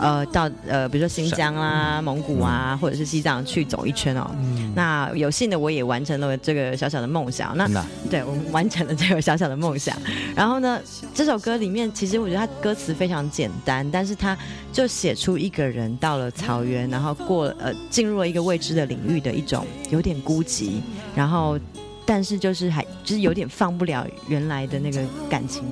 [0.00, 4.30] 呃到呃比如说新疆啦、蒙古啊，或者是西藏去走一圈哦。
[4.74, 7.56] 那有幸的我也完成了这个小小的梦想。
[7.56, 7.68] 那
[8.10, 9.96] 对我们完成了这个小小的梦想。
[10.34, 10.80] 然后呢，
[11.14, 14.36] 这首歌里面其实我觉得它歌词非常简单，但是它
[14.72, 20.80] 就写出一个人到了草原，然后过呃进入了一个未知的领域的一种有点孤寂，
[21.14, 21.58] 然后
[22.06, 25.64] 但是就是还就是有点放不了原来的那个感情，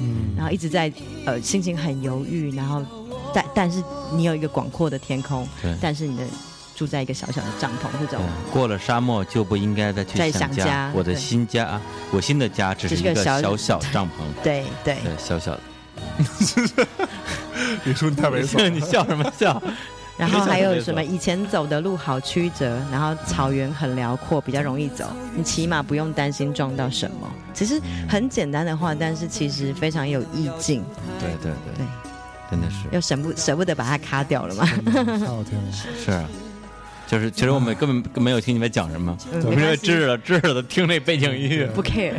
[0.00, 0.90] 嗯，然后一直在
[1.26, 2.82] 呃心情很犹豫，然后
[3.32, 6.24] 但但是你有一个广阔的天空对，但是你的
[6.74, 14.96] 住在一个小小的帐篷这种对，过了沙漠就不应该再去再想想家我的新家，我新的家只是一个小小小帐篷，对对。
[15.04, 15.60] 对，小小的。
[17.84, 19.60] 李叔你太猥琐了， 你笑什么笑？
[20.16, 21.02] 然后还有什么？
[21.02, 25.04] 以前走的路好曲折，然后草原很辽阔，比较容易走。
[25.34, 27.28] 你起码不用担心撞到什么。
[27.52, 30.84] 其实很简单的话，但是其实非常有意境，
[31.18, 31.86] 对对对对，
[32.48, 34.64] 真的是又舍不舍不得把它卡掉了嘛。
[34.64, 35.72] 太好听了。
[36.04, 36.24] 是啊，
[37.14, 42.14] 就是其实我们根本没有听你们讲什么，嗯我们因为没关系知了知了的听那背景音乐，不 care。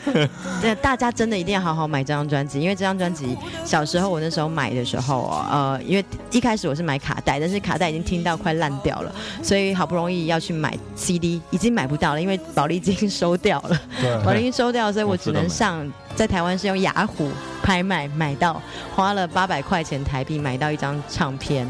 [0.62, 3.36] 对，大家真的一定要好好买这张专辑，因为这张专辑
[3.66, 13.78] 小时候我那时候买的时候哦，呃，因为一开始我是买卡带，但是卡带已经听到快烂掉了，所以好不容易要去买 CD，已经买不到了，因为宝丽金收掉了。
[14.24, 15.86] 宝对，丽金收掉，所以我只能上
[16.16, 17.28] 在台湾是用雅虎
[17.62, 18.58] 拍卖买到，
[18.96, 21.68] 花了八百块钱台币买到一张唱片。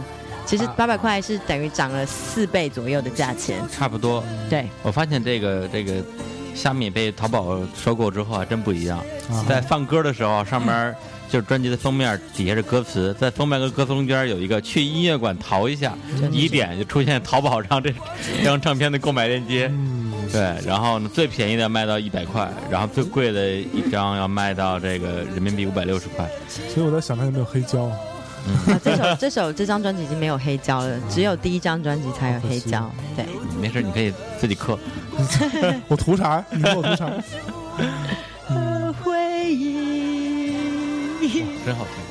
[0.50, 4.20] 其实啊八百块是等于涨了四倍左右的价钱，差不多。
[4.48, 6.02] 对，我发现这个这个
[6.56, 8.98] 虾米被淘宝收购之后啊，真不一样。
[9.30, 10.92] 啊在放歌的时候，上面
[11.28, 15.96] 就是专辑的封面，底下是歌词，在封面跟歌词中间有一个去音乐馆淘一下，
[16.32, 17.94] 一点就出现淘宝上这
[18.36, 19.70] 这张唱片的购买链接。
[19.72, 26.28] 嗯，对，然后呢，最便宜的卖到一百块，然后最贵的一张要卖到这个人民币五百六十块。
[26.74, 27.96] 所以我在想它有没有黑胶啊？
[28.66, 32.90] 啊，这首这首这张专辑已经没有黑胶了，只有第一张专辑才有黑胶。
[33.16, 33.26] 对，
[33.60, 34.78] 没事，你可以自己刻。
[35.88, 36.44] 我图啥？
[36.50, 37.10] 你说我图啥？
[39.04, 40.54] 回 忆。
[41.64, 42.09] 真好听。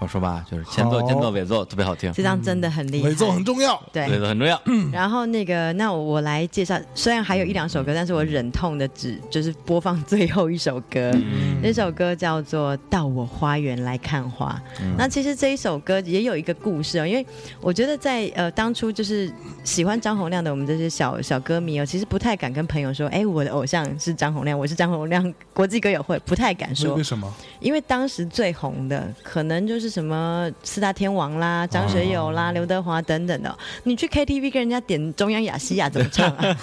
[0.00, 3.08] 我说吧，就是前奏、好间奏、尾奏特别好听，这张真的很厉害。
[3.08, 3.80] 尾奏很重要。
[3.92, 4.60] 对尾奏很重要。
[4.92, 11.10] 然后那个，那我我来介绍，虽然还有一两首歌，但是我忍痛的只就是播放最后一首歌。
[11.14, 14.60] 嗯那首歌叫做《到我花园来看花》。
[14.98, 17.26] 那其实这一首歌也有一个故事哦，因为
[17.60, 27.32] 我觉得在呃当初就是喜欢张洪亮的我们这些小小歌迷哦，其实不太敢跟朋友说，哎，我的偶像是张洪亮，我是张洪亮国际歌友会，不太敢说为为，什么？
[27.60, 33.56] 因为当时最红的可能就是什么四大天王啦、张学友啦、刘德华等等的。
[33.84, 36.56] 你去 KTV 跟人家点中央雅西亚怎么唱啊？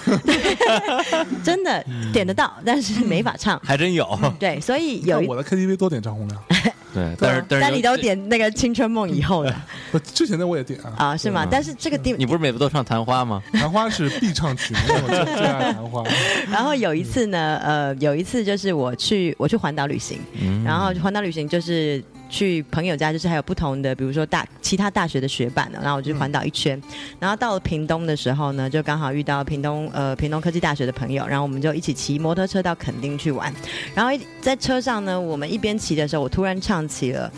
[1.42, 1.82] 真的
[2.12, 3.58] 点得到，但是没法唱。
[3.64, 4.06] 还真有。
[4.38, 6.42] 对，所以有我的 KTV 多点张洪量，
[6.92, 9.54] 对，但是但是但你都点那个《青春梦》以后的
[9.90, 10.92] 不之前的我也点啊。
[10.98, 11.46] 啊，是吗？
[11.50, 13.42] 但是这个地你不是每次都唱《昙花》吗？
[13.54, 16.04] 昙花是必唱曲目，我最最爱昙花。
[16.50, 20.18] 然后有一次呢，呃，有一次就是我去我去环岛旅行，
[20.64, 22.02] 然后环岛旅行就是
[22.32, 26.80] 去朋友家，就是还有不同的，比如说大其他大学的学伴呢，然后我就环岛一圈，
[27.20, 33.52] 然后到了屏东的时候呢，就刚好遇到屏东呃屏东科技大学的朋友，然后我们就一起骑摩托车到垦丁去玩，
[33.94, 37.30] 然后一在车上呢，我们一边骑的时候，我突然唱起了。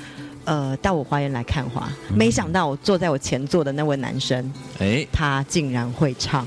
[0.47, 6.47] 呃，到我花园来看花，没想到我坐在我前座的那位男生，哎，他竟然会唱，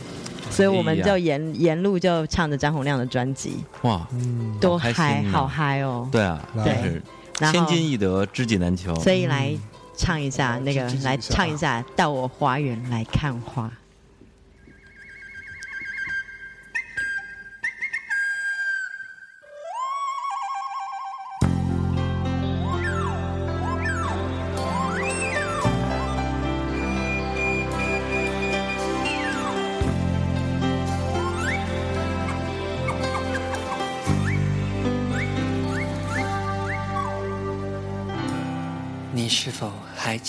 [0.51, 6.07] 所以我们就沿沿路就唱着张洪亮的专辑，哇，嗯，多嗨，啊好嗨哦！
[6.11, 7.01] 对啊，对
[7.39, 8.95] 然后千金易得，知己难求。
[8.95, 9.55] 所以来
[9.95, 13.67] 唱一下那个来唱一下《到我花园来看花》。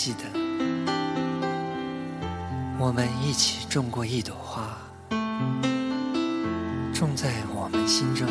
[0.01, 0.23] 记得，
[2.79, 4.77] 我们一起种过一朵花，
[6.93, 8.25] 种在我们心中，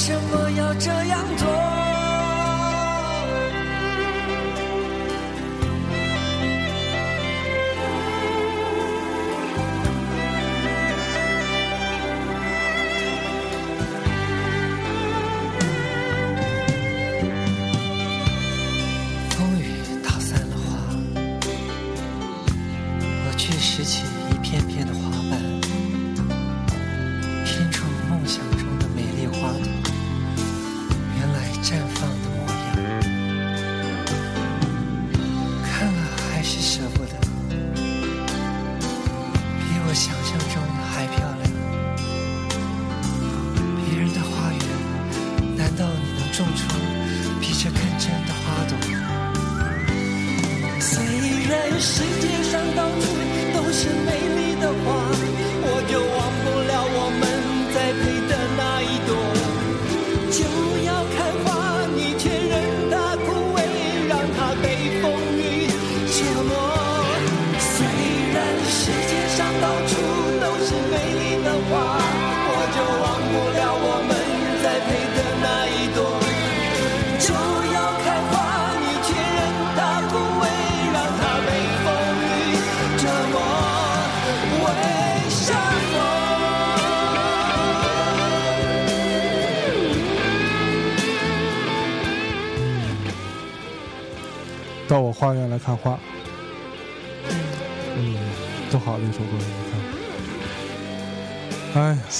[0.00, 1.19] 为什么要这样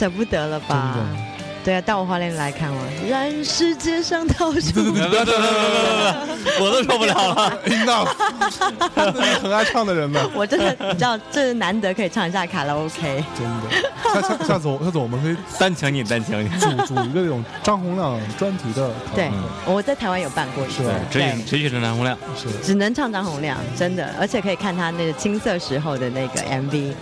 [0.01, 0.97] 舍不得了吧？
[0.97, 1.05] 的，
[1.63, 4.59] 对啊，到我花莲来看我，让世界上到处
[4.95, 5.37] 别别别别别别
[6.43, 7.59] 别，我都受不了了。
[7.67, 13.23] 是很爱唱的人们， 我真的，你知道，这是难得可以唱一下卡拉 OK。
[13.37, 13.90] 真的。
[14.13, 16.49] 下下下次我下次我们可以 单请你，单请你。
[16.59, 19.31] 组组一个这种张洪亮专题的 对，
[19.67, 22.17] 我在台湾有办过一次是吧，只对许只许是张洪亮。
[22.37, 26.93] 是只能唱张洪亮，真的，而且可以看他那个青涩时候的那个 MV。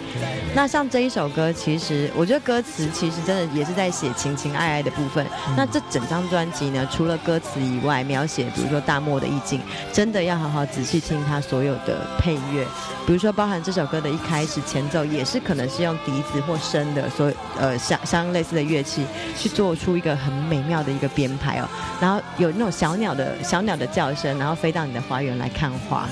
[0.54, 5.24] 那像这一首歌，其实我觉得歌词其实真的也是在写情情爱爱的部分。
[5.56, 9.60] 那这整张专辑呢，除了歌词以外，描写比如说大漠的意境，
[9.92, 12.66] 真的要好好仔细听他所有的配乐。
[13.06, 19.04] 比如说，包含这首歌的一开始前奏，也是可能是用笛子或笙的所呃相相类似的乐器
[19.36, 21.68] 去做出一个很美妙的一个编排哦。
[22.00, 26.08] 然后有那种小鸟的小鸟的叫声，然后飞到你的花园来看花。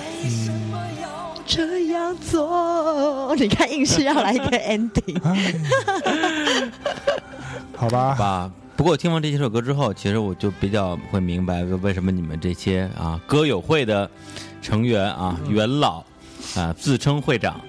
[1.49, 5.21] 这样做，你看硬是要来一个 ending，
[7.77, 8.51] 好吧，吧。
[8.75, 14.11] 不过我听完这几首歌之后，其实我就比较会明白为什么你们这些啊歌友会的
[14.61, 16.03] 成员啊元老
[16.57, 17.61] 啊自称会长，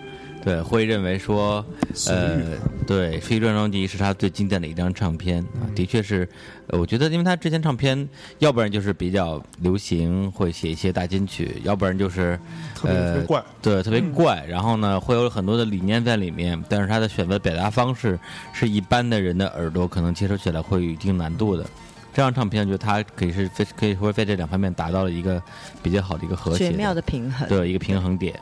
[0.44, 1.64] 对，会认为说，
[2.08, 2.40] 呃，
[2.88, 6.28] 对，《飞专专辑》是他最经典的一张唱片啊，的确是，
[6.68, 8.08] 呃我觉得因为他之前唱片，
[8.40, 12.40] 要不然就是比较流行，会写一些大金曲，要不然就是
[12.84, 13.44] 呃怪。
[13.62, 14.46] 对，特别怪。
[14.48, 18.18] 然后呢，会有很多的理念在里面，但是他的选择表达方式
[18.54, 21.66] 是一般的人的耳朵可能接收起来会有一定难度的。
[22.14, 25.40] 这张唱片，我觉得它可以是非可以说在这两方面达到了一个
[25.84, 27.48] 比较好的一个和谐绝妙的平衡。
[27.48, 28.34] 对一个平衡点。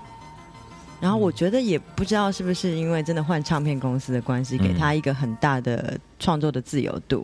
[1.06, 7.24] 然后我觉得也不知道是不是因为真的换唱片公司的关系，嗯给他一个很大的创作的自由度。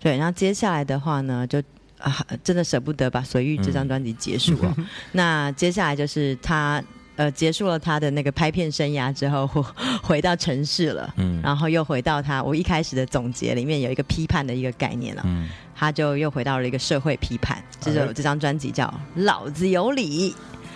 [0.00, 1.62] 对，然后接下来的话呢，就
[1.98, 4.74] 啊，真的舍不得把《随遇》这张专辑结束哦。
[5.12, 6.82] 那接下来就是他
[7.14, 9.62] 呃结束了他的那个拍片生涯之后，回
[10.02, 11.14] 回到城市了。
[11.16, 17.62] 嗯然后又回到他我一开始的总结里面有一个批判的一个概念了，嗯，他就又回到了一个社会批判。
[17.80, 20.32] 这首哎这张专辑叫《老子有理》，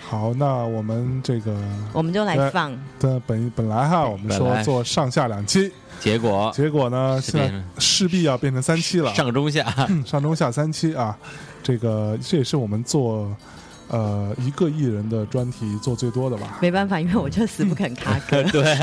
[0.09, 1.55] 好，那我们这个
[1.93, 2.75] 我们就来放。
[2.99, 9.63] 的本本来哈，我们说做上下两期，结果结果呢，现在是势必要变成三期了，上中下，
[10.07, 11.15] 上中下三期啊，
[11.61, 13.31] 这个这也是我们做
[13.89, 16.57] 呃一个艺人的专题做最多的吧。
[16.61, 18.41] 没办法，因为我就死不肯卡歌。
[18.51, 18.75] 对，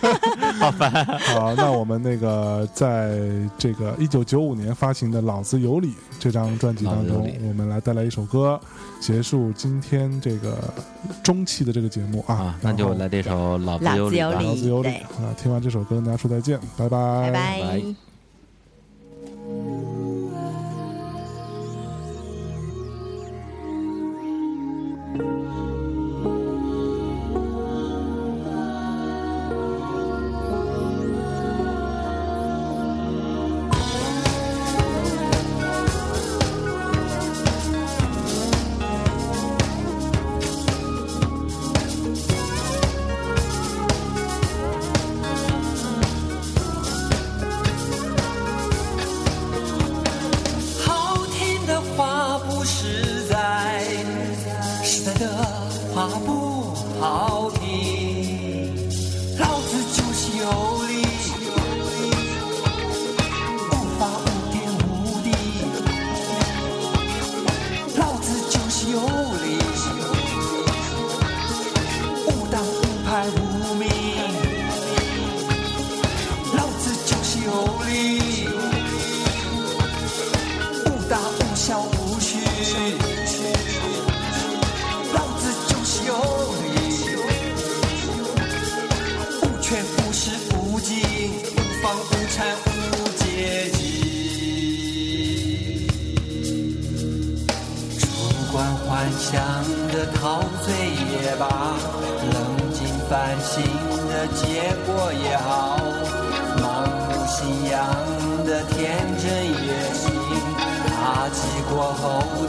[0.58, 1.04] 好烦。
[1.18, 3.18] 好，那我们那个在
[3.56, 5.88] 这个一九九五年发行的《老子有理》
[6.18, 8.60] 这张专辑当中我们来带来一首歌，
[9.00, 10.56] 结束今天这个
[11.22, 12.34] 中期的这个节目啊。
[12.34, 15.30] 啊，那就来这首《老子有理》老子有理啊！
[15.40, 17.82] 听完这首歌，跟大家说再见，拜拜，拜拜。
[104.46, 105.78] 结果也好，
[106.58, 107.72] 盲目信仰
[108.46, 108.72] 的天
[109.18, 109.24] 真
[109.66, 110.02] 也行，
[110.86, 112.02] 打击过后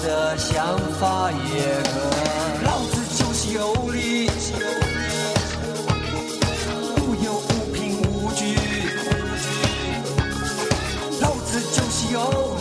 [0.04, 1.36] 的想法也
[1.84, 1.94] 可。
[2.64, 4.30] 老子就是有理，
[7.02, 8.56] 无有无凭无据。
[11.22, 12.55] 老子就是有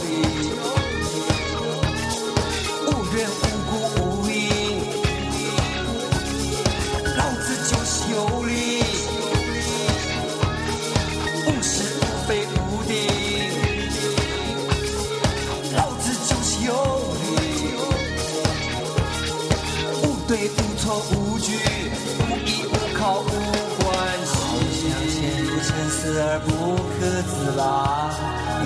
[26.34, 26.50] 而不
[26.98, 28.10] 可自拔。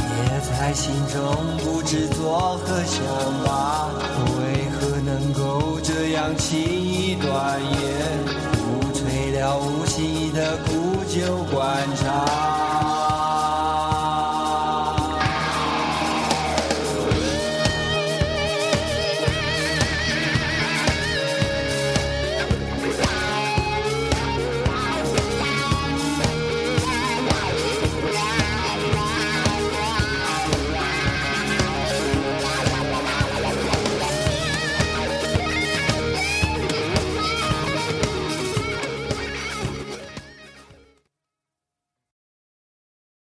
[0.00, 1.18] 也在心中
[1.58, 3.04] 不知作何想
[3.44, 3.88] 法，
[4.38, 8.24] 为何能够这样轻易断言？
[8.56, 12.57] 不吹了无心的苦酒观察。